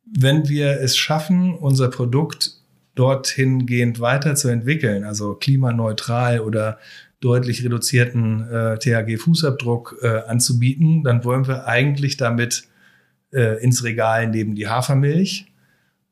wenn 0.06 0.48
wir 0.48 0.80
es 0.80 0.96
schaffen, 0.96 1.56
unser 1.56 1.90
Produkt 1.90 2.52
dorthin 2.94 3.66
gehend 3.66 4.00
weiterzuentwickeln, 4.00 5.04
also 5.04 5.34
klimaneutral 5.34 6.40
oder 6.40 6.78
deutlich 7.20 7.64
reduzierten 7.64 8.48
äh, 8.50 8.78
THG-Fußabdruck 8.78 9.98
äh, 10.02 10.30
anzubieten, 10.30 11.04
dann 11.04 11.24
wollen 11.24 11.48
wir 11.48 11.66
eigentlich 11.66 12.18
damit 12.18 12.64
äh, 13.34 13.62
ins 13.64 13.84
Regal 13.84 14.30
neben 14.30 14.54
die 14.54 14.68
Hafermilch. 14.68 15.48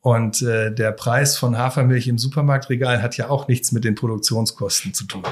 Und 0.04 0.42
äh, 0.42 0.70
der 0.70 0.92
Preis 0.92 1.38
von 1.38 1.58
Hafermilch 1.58 2.10
im 2.10 2.18
Supermarktregal 2.18 3.02
hat 3.02 3.16
ja 3.16 3.30
auch 3.30 3.48
nichts 3.48 3.72
mit 3.72 3.86
den 3.86 3.96
Produktionskosten 3.96 4.94
zu 4.94 5.06
tun. 5.06 5.24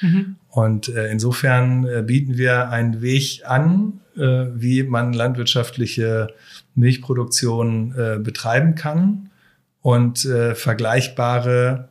Mhm. 0.00 0.36
Und 0.48 0.88
äh, 0.88 1.10
insofern 1.10 1.84
äh, 1.84 2.04
bieten 2.06 2.38
wir 2.38 2.68
einen 2.68 3.02
Weg 3.02 3.42
an, 3.44 4.00
äh, 4.16 4.46
wie 4.54 4.84
man 4.84 5.12
landwirtschaftliche 5.12 6.28
Milchproduktion 6.76 7.92
äh, 7.98 8.18
betreiben 8.20 8.76
kann 8.76 9.30
und 9.82 10.24
äh, 10.24 10.54
vergleichbare 10.54 11.88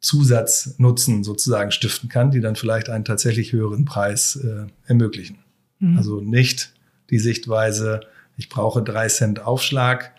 Zusatznutzen 0.00 1.24
sozusagen 1.24 1.70
stiften 1.70 2.10
kann, 2.10 2.30
die 2.30 2.42
dann 2.42 2.56
vielleicht 2.56 2.90
einen 2.90 3.06
tatsächlich 3.06 3.52
höheren 3.52 3.86
Preis 3.86 4.36
äh, 4.36 4.66
ermöglichen. 4.86 5.38
Mhm. 5.78 5.96
Also 5.96 6.20
nicht 6.20 6.74
die 7.08 7.18
Sichtweise, 7.18 8.00
ich 8.36 8.50
brauche 8.50 8.82
drei 8.82 9.08
Cent 9.08 9.40
Aufschlag, 9.40 10.12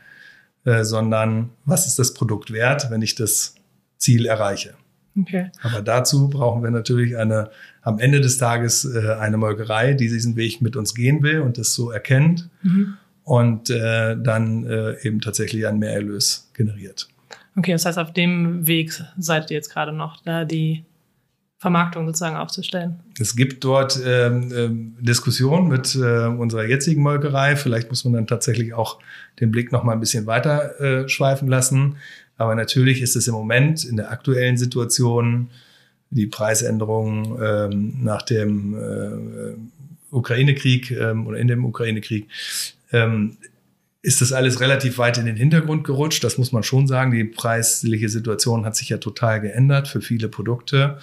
äh, 0.65 0.83
sondern 0.83 1.49
was 1.65 1.87
ist 1.87 1.99
das 1.99 2.13
Produkt 2.13 2.51
wert, 2.51 2.89
wenn 2.89 3.01
ich 3.01 3.15
das 3.15 3.55
Ziel 3.97 4.25
erreiche. 4.25 4.73
Okay. 5.19 5.51
Aber 5.61 5.81
dazu 5.81 6.29
brauchen 6.29 6.63
wir 6.63 6.71
natürlich 6.71 7.17
eine, 7.17 7.49
am 7.81 7.99
Ende 7.99 8.21
des 8.21 8.37
Tages 8.37 8.85
äh, 8.85 9.13
eine 9.19 9.37
Molkerei, 9.37 9.93
die 9.93 10.07
diesen 10.07 10.35
Weg 10.35 10.61
mit 10.61 10.75
uns 10.75 10.95
gehen 10.95 11.21
will 11.21 11.41
und 11.41 11.57
das 11.57 11.73
so 11.73 11.91
erkennt 11.91 12.49
mhm. 12.63 12.97
und 13.23 13.69
äh, 13.69 14.15
dann 14.17 14.65
äh, 14.65 15.01
eben 15.01 15.19
tatsächlich 15.19 15.67
einen 15.67 15.79
Mehrerlös 15.79 16.49
generiert. 16.53 17.09
Okay, 17.57 17.73
das 17.73 17.85
heißt, 17.85 17.99
auf 17.99 18.13
dem 18.13 18.65
Weg 18.67 18.93
seid 19.17 19.51
ihr 19.51 19.55
jetzt 19.55 19.69
gerade 19.69 19.91
noch, 19.91 20.21
da 20.23 20.45
die 20.45 20.85
Vermarktung 21.61 22.07
sozusagen 22.07 22.35
aufzustellen. 22.37 22.99
Es 23.19 23.35
gibt 23.35 23.63
dort 23.63 24.01
ähm, 24.03 24.51
ähm, 24.51 24.95
Diskussionen 24.99 25.67
mit 25.67 25.93
äh, 25.93 26.25
unserer 26.25 26.65
jetzigen 26.65 27.03
Molkerei. 27.03 27.55
Vielleicht 27.55 27.91
muss 27.91 28.03
man 28.03 28.13
dann 28.13 28.25
tatsächlich 28.25 28.73
auch 28.73 28.97
den 29.39 29.51
Blick 29.51 29.71
noch 29.71 29.83
mal 29.83 29.93
ein 29.93 29.99
bisschen 29.99 30.25
weiter 30.25 30.81
äh, 30.81 31.07
schweifen 31.07 31.47
lassen. 31.47 31.97
Aber 32.37 32.55
natürlich 32.55 33.03
ist 33.03 33.15
es 33.15 33.27
im 33.27 33.35
Moment 33.35 33.85
in 33.85 33.95
der 33.95 34.09
aktuellen 34.09 34.57
Situation 34.57 35.51
die 36.09 36.25
Preisänderung 36.25 37.39
ähm, 37.39 37.93
nach 38.01 38.23
dem 38.23 38.73
äh, 38.73 40.15
Ukraine-Krieg 40.15 40.89
ähm, 40.89 41.27
oder 41.27 41.37
in 41.37 41.47
dem 41.47 41.63
Ukraine-Krieg 41.63 42.27
ähm, 42.91 43.37
ist 44.01 44.19
das 44.21 44.33
alles 44.33 44.61
relativ 44.61 44.97
weit 44.97 45.19
in 45.19 45.27
den 45.27 45.35
Hintergrund 45.35 45.83
gerutscht. 45.83 46.23
Das 46.23 46.39
muss 46.39 46.51
man 46.51 46.63
schon 46.63 46.87
sagen. 46.87 47.11
Die 47.11 47.23
preisliche 47.23 48.09
Situation 48.09 48.65
hat 48.65 48.75
sich 48.75 48.89
ja 48.89 48.97
total 48.97 49.41
geändert 49.41 49.87
für 49.87 50.01
viele 50.01 50.27
Produkte. 50.27 50.97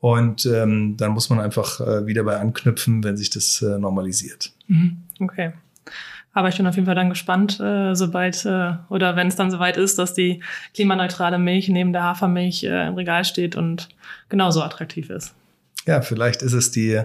Und 0.00 0.46
ähm, 0.46 0.96
dann 0.96 1.12
muss 1.12 1.30
man 1.30 1.40
einfach 1.40 1.80
äh, 1.80 2.06
wieder 2.06 2.22
bei 2.22 2.38
anknüpfen, 2.38 3.02
wenn 3.02 3.16
sich 3.16 3.30
das 3.30 3.62
äh, 3.62 3.78
normalisiert. 3.78 4.52
Mhm. 4.68 4.98
Okay. 5.20 5.52
Aber 6.36 6.50
ich 6.50 6.58
bin 6.58 6.66
auf 6.66 6.74
jeden 6.74 6.84
Fall 6.84 6.94
dann 6.94 7.08
gespannt, 7.08 7.58
äh, 7.60 7.94
sobald 7.94 8.44
äh, 8.44 8.74
oder 8.90 9.16
wenn 9.16 9.28
es 9.28 9.36
dann 9.36 9.50
soweit 9.50 9.78
ist, 9.78 9.98
dass 9.98 10.12
die 10.12 10.42
klimaneutrale 10.74 11.38
Milch 11.38 11.70
neben 11.70 11.94
der 11.94 12.02
Hafermilch 12.02 12.62
äh, 12.64 12.88
im 12.88 12.94
Regal 12.94 13.24
steht 13.24 13.56
und 13.56 13.88
genauso 14.28 14.62
attraktiv 14.62 15.08
ist. 15.08 15.34
Ja, 15.86 16.02
vielleicht 16.02 16.42
ist 16.42 16.52
es 16.52 16.70
die 16.70 17.00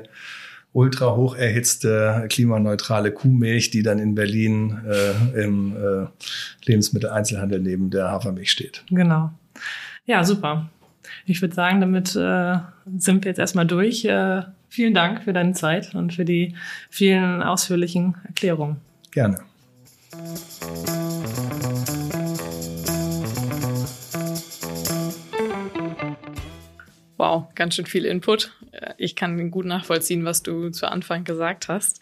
ultra 0.74 1.16
hoch 1.16 1.36
erhitzte 1.36 2.28
klimaneutrale 2.30 3.14
Kuhmilch, 3.14 3.72
die 3.72 3.84
dann 3.84 4.00
in 4.00 4.16
Berlin 4.16 4.82
äh, 4.86 5.44
im 5.44 5.78
äh, 5.78 6.08
Lebensmitteleinzelhandel 6.66 7.62
neben 7.62 7.90
der 7.90 8.12
Hafermilch 8.12 8.52
steht. 8.52 8.84
Genau. 8.90 9.32
Ja, 10.06 10.26
super. 10.26 10.70
Ich 11.32 11.42
würde 11.42 11.56
sagen, 11.56 11.80
damit 11.80 12.14
äh, 12.14 12.58
sind 12.98 13.24
wir 13.24 13.30
jetzt 13.30 13.40
erstmal 13.40 13.66
durch. 13.66 14.04
Äh, 14.04 14.42
vielen 14.68 14.94
Dank 14.94 15.24
für 15.24 15.32
deine 15.32 15.54
Zeit 15.54 15.96
und 15.96 16.14
für 16.14 16.26
die 16.26 16.56
vielen 16.90 17.42
ausführlichen 17.42 18.18
Erklärungen. 18.26 18.82
Gerne. 19.12 19.38
Wow, 27.16 27.46
ganz 27.56 27.76
schön 27.76 27.86
viel 27.86 28.04
Input. 28.04 28.52
Ich 28.98 29.16
kann 29.16 29.52
gut 29.52 29.66
nachvollziehen, 29.66 30.26
was 30.26 30.44
du 30.44 30.70
zu 30.70 30.92
Anfang 30.92 31.24
gesagt 31.24 31.70
hast. 31.70 32.02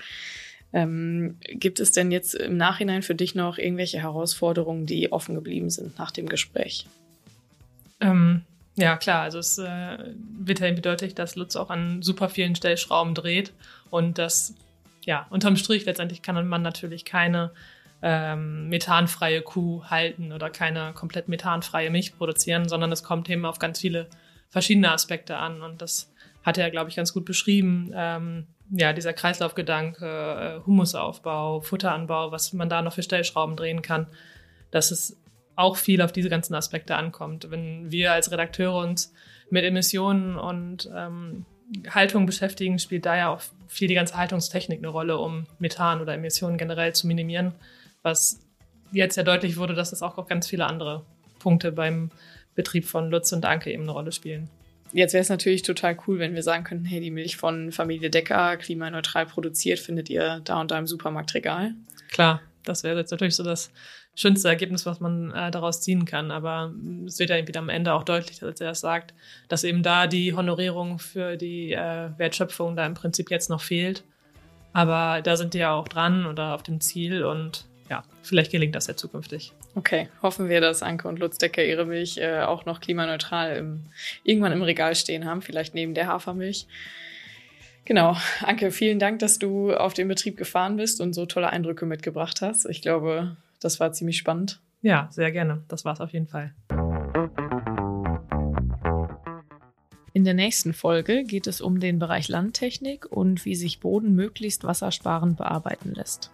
Ähm, 0.74 1.38
gibt 1.42 1.80
es 1.80 1.92
denn 1.92 2.10
jetzt 2.10 2.34
im 2.34 2.58
Nachhinein 2.58 3.04
für 3.04 3.14
dich 3.14 3.36
noch 3.36 3.60
irgendwelche 3.60 4.00
Herausforderungen, 4.00 4.88
die 4.88 5.12
offen 5.12 5.36
geblieben 5.36 5.70
sind 5.70 6.00
nach 6.00 6.10
dem 6.10 6.28
Gespräch? 6.28 6.88
Ähm, 8.02 8.42
ja, 8.80 8.98
klar. 8.98 9.22
Also 9.22 9.40
es 9.40 9.58
äh, 9.58 9.98
wird 10.40 10.60
ja 10.60 10.68
eindeutig, 10.68 11.16
dass 11.16 11.36
Lutz 11.36 11.56
auch 11.56 11.70
an 11.70 12.02
super 12.02 12.30
vielen 12.30 12.56
Stellschrauben 12.56 13.14
dreht 13.14 13.54
und 13.90 14.18
das 14.18 14.56
ja, 15.06 15.28
unterm 15.30 15.56
Strich 15.56 15.86
letztendlich 15.86 16.22
kann 16.22 16.48
man 16.48 16.62
natürlich 16.62 17.06
keine 17.06 17.52
ähm, 18.02 18.70
methanfreie 18.70 19.42
Kuh 19.42 19.84
halten 19.86 20.32
oder 20.32 20.50
keine 20.50 20.94
komplett 20.94 21.28
methanfreie 21.28 21.90
Milch 21.90 22.18
produzieren, 22.18 22.70
sondern 22.70 22.92
es 22.92 23.04
kommt 23.04 23.30
eben 23.30 23.46
auf 23.46 23.60
ganz 23.60 23.80
viele 23.80 24.08
verschiedene 24.50 24.92
Aspekte 24.92 25.38
an. 25.38 25.62
Und 25.62 25.82
das 25.82 26.12
hat 26.44 26.58
er, 26.58 26.72
glaube 26.72 26.90
ich, 26.90 26.96
ganz 26.96 27.14
gut 27.14 27.26
beschrieben. 27.26 27.92
Ähm, 27.94 28.48
ja, 28.72 28.94
dieser 28.94 29.14
Kreislaufgedanke, 29.14 30.06
äh, 30.62 30.66
Humusaufbau, 30.66 31.62
Futteranbau, 31.62 32.32
was 32.32 32.54
man 32.54 32.70
da 32.70 32.82
noch 32.82 32.94
für 32.94 33.04
Stellschrauben 33.04 33.56
drehen 33.56 33.82
kann, 33.82 34.08
dass 34.72 34.92
es 34.92 35.18
auch 35.60 35.76
viel 35.76 36.02
auf 36.02 36.12
diese 36.14 36.30
ganzen 36.30 36.56
Aspekte 36.56 36.96
ankommt. 36.96 37.52
Wenn 37.52 37.92
wir 37.92 38.14
als 38.14 38.32
Redakteure 38.32 38.78
uns 38.78 39.14
mit 39.50 39.66
Emissionen 39.66 40.38
und 40.38 40.90
ähm, 40.96 41.46
Haltung 41.90 42.26
beschäftigen, 42.26 42.80
spielt 42.80 43.06
da 43.06 43.18
ja 43.18 43.30
auch 43.30 43.42
viel 43.68 43.90
die 43.90 43.94
ganze 43.94 44.16
Haltungstechnik 44.16 44.80
eine 44.80 44.88
Rolle, 44.88 45.18
um 45.18 45.46
Methan 45.60 46.02
oder 46.02 46.14
Emissionen 46.14 46.58
generell 46.58 46.94
zu 46.94 47.08
minimieren, 47.08 47.54
was 48.04 48.40
jetzt 48.92 49.18
ja 49.18 49.24
deutlich 49.24 49.58
wurde, 49.58 49.74
dass 49.74 49.92
es 49.92 50.02
auch 50.02 50.26
ganz 50.28 50.48
viele 50.48 50.66
andere 50.66 51.06
Punkte 51.40 51.72
beim 51.74 52.10
Betrieb 52.56 52.86
von 52.86 53.10
Lutz 53.10 53.32
und 53.34 53.46
Anke 53.46 53.72
eben 53.72 53.84
eine 53.84 53.92
Rolle 53.92 54.12
spielen. 54.12 54.50
Jetzt 54.92 55.14
wäre 55.14 55.22
es 55.22 55.30
natürlich 55.30 55.62
total 55.62 55.98
cool, 56.08 56.20
wenn 56.20 56.36
wir 56.36 56.42
sagen 56.42 56.64
könnten, 56.64 56.86
hey, 56.86 57.02
die 57.02 57.12
Milch 57.12 57.38
von 57.38 57.72
Familie 57.72 58.10
Decker, 58.10 58.58
klimaneutral 58.58 59.26
produziert, 59.26 59.80
findet 59.80 60.10
ihr 60.10 60.42
da 60.46 60.60
und 60.62 60.72
da 60.72 60.80
im 60.80 60.88
Supermarktregal. 60.88 61.76
Klar, 62.10 62.42
das 62.64 62.84
wäre 62.84 62.98
jetzt 62.98 63.12
natürlich 63.12 63.36
so 63.36 63.44
das 63.44 63.72
schönste 64.20 64.50
Ergebnis, 64.50 64.86
was 64.86 65.00
man 65.00 65.32
äh, 65.32 65.50
daraus 65.50 65.82
ziehen 65.82 66.04
kann. 66.04 66.30
Aber 66.30 66.74
es 67.06 67.20
wird 67.20 67.30
ja 67.30 67.48
wieder 67.48 67.60
am 67.60 67.70
Ende 67.70 67.94
auch 67.94 68.04
deutlich, 68.04 68.44
als 68.44 68.60
er 68.60 68.68
das 68.68 68.82
sagt, 68.82 69.14
dass 69.48 69.64
eben 69.64 69.82
da 69.82 70.08
die 70.08 70.34
Honorierung 70.34 71.00
für 71.00 71.38
die 71.38 71.72
äh, 71.72 72.10
Wertschöpfung 72.18 72.76
da 72.76 72.86
im 72.86 72.96
Prinzip 72.96 73.32
jetzt 73.32 73.50
noch 73.50 73.62
fehlt. 73.62 74.04
Aber 74.74 75.22
da 75.22 75.38
sind 75.38 75.54
die 75.54 75.60
ja 75.60 75.74
auch 75.74 75.88
dran 75.88 76.26
oder 76.26 76.54
auf 76.54 76.64
dem 76.64 76.82
Ziel 76.82 77.24
und 77.24 77.66
ja, 77.90 78.04
vielleicht 78.22 78.52
gelingt 78.52 78.76
das 78.76 78.88
ja 78.88 78.96
zukünftig. 78.96 79.54
Okay, 79.74 80.10
hoffen 80.22 80.50
wir, 80.50 80.62
dass 80.62 80.84
Anke 80.84 81.08
und 81.08 81.18
Lutz 81.18 81.38
Decker 81.38 81.64
ihre 81.64 81.86
Milch 81.86 82.18
äh, 82.18 82.42
auch 82.42 82.66
noch 82.66 82.82
klimaneutral 82.82 83.56
im, 83.56 83.86
irgendwann 84.24 84.52
im 84.52 84.62
Regal 84.62 84.96
stehen 84.96 85.26
haben, 85.26 85.42
vielleicht 85.42 85.74
neben 85.74 85.94
der 85.94 86.08
Hafermilch. 86.08 86.68
Genau, 87.86 88.16
Anke, 88.42 88.70
vielen 88.70 89.00
Dank, 89.00 89.20
dass 89.20 89.40
du 89.40 89.74
auf 89.74 89.94
den 89.96 90.08
Betrieb 90.08 90.38
gefahren 90.38 90.76
bist 90.76 91.02
und 91.02 91.14
so 91.14 91.26
tolle 91.26 91.50
Eindrücke 91.50 91.88
mitgebracht 91.88 92.42
hast. 92.42 92.66
Ich 92.66 92.84
glaube, 92.84 93.36
das 93.60 93.80
war 93.80 93.92
ziemlich 93.92 94.18
spannend. 94.18 94.62
Ja, 94.82 95.08
sehr 95.12 95.32
gerne. 95.32 95.64
Das 95.68 95.86
war 95.86 95.94
es 95.94 96.02
auf 96.02 96.12
jeden 96.12 96.28
Fall. 96.28 96.54
In 100.14 100.24
der 100.24 100.34
nächsten 100.34 100.74
Folge 100.74 101.24
geht 101.24 101.48
es 101.48 101.62
um 101.62 101.80
den 101.80 102.00
Bereich 102.00 102.28
Landtechnik 102.28 103.06
und 103.12 103.46
wie 103.46 103.56
sich 103.56 103.80
Boden 103.80 104.16
möglichst 104.16 104.64
wassersparend 104.64 105.38
bearbeiten 105.38 105.94
lässt. 105.94 106.32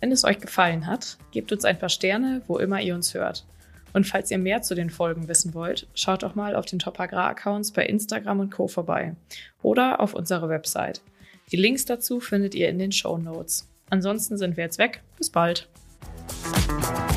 Wenn 0.00 0.12
es 0.12 0.24
euch 0.24 0.38
gefallen 0.38 0.86
hat, 0.86 1.18
gebt 1.30 1.52
uns 1.52 1.64
ein 1.64 1.78
paar 1.78 1.90
Sterne, 1.90 2.42
wo 2.46 2.58
immer 2.58 2.80
ihr 2.80 2.94
uns 2.94 3.12
hört. 3.12 3.46
Und 3.92 4.06
falls 4.06 4.30
ihr 4.30 4.38
mehr 4.38 4.62
zu 4.62 4.74
den 4.74 4.88
Folgen 4.88 5.28
wissen 5.28 5.52
wollt, 5.52 5.88
schaut 5.94 6.22
doch 6.22 6.34
mal 6.34 6.54
auf 6.54 6.64
den 6.64 6.78
Top 6.78 6.98
Agrar 6.98 7.30
Accounts 7.30 7.72
bei 7.72 7.84
Instagram 7.84 8.40
und 8.40 8.50
Co 8.50 8.68
vorbei 8.68 9.14
oder 9.62 10.00
auf 10.00 10.14
unserer 10.14 10.48
Website. 10.48 11.02
Die 11.52 11.56
Links 11.56 11.84
dazu 11.84 12.20
findet 12.20 12.54
ihr 12.54 12.68
in 12.68 12.78
den 12.78 12.92
Show 12.92 13.18
Notes. 13.18 13.68
Ansonsten 13.90 14.38
sind 14.38 14.56
wir 14.56 14.64
jetzt 14.64 14.78
weg. 14.78 15.02
Bis 15.18 15.30
bald. 15.30 15.68
Bye. 16.30 17.09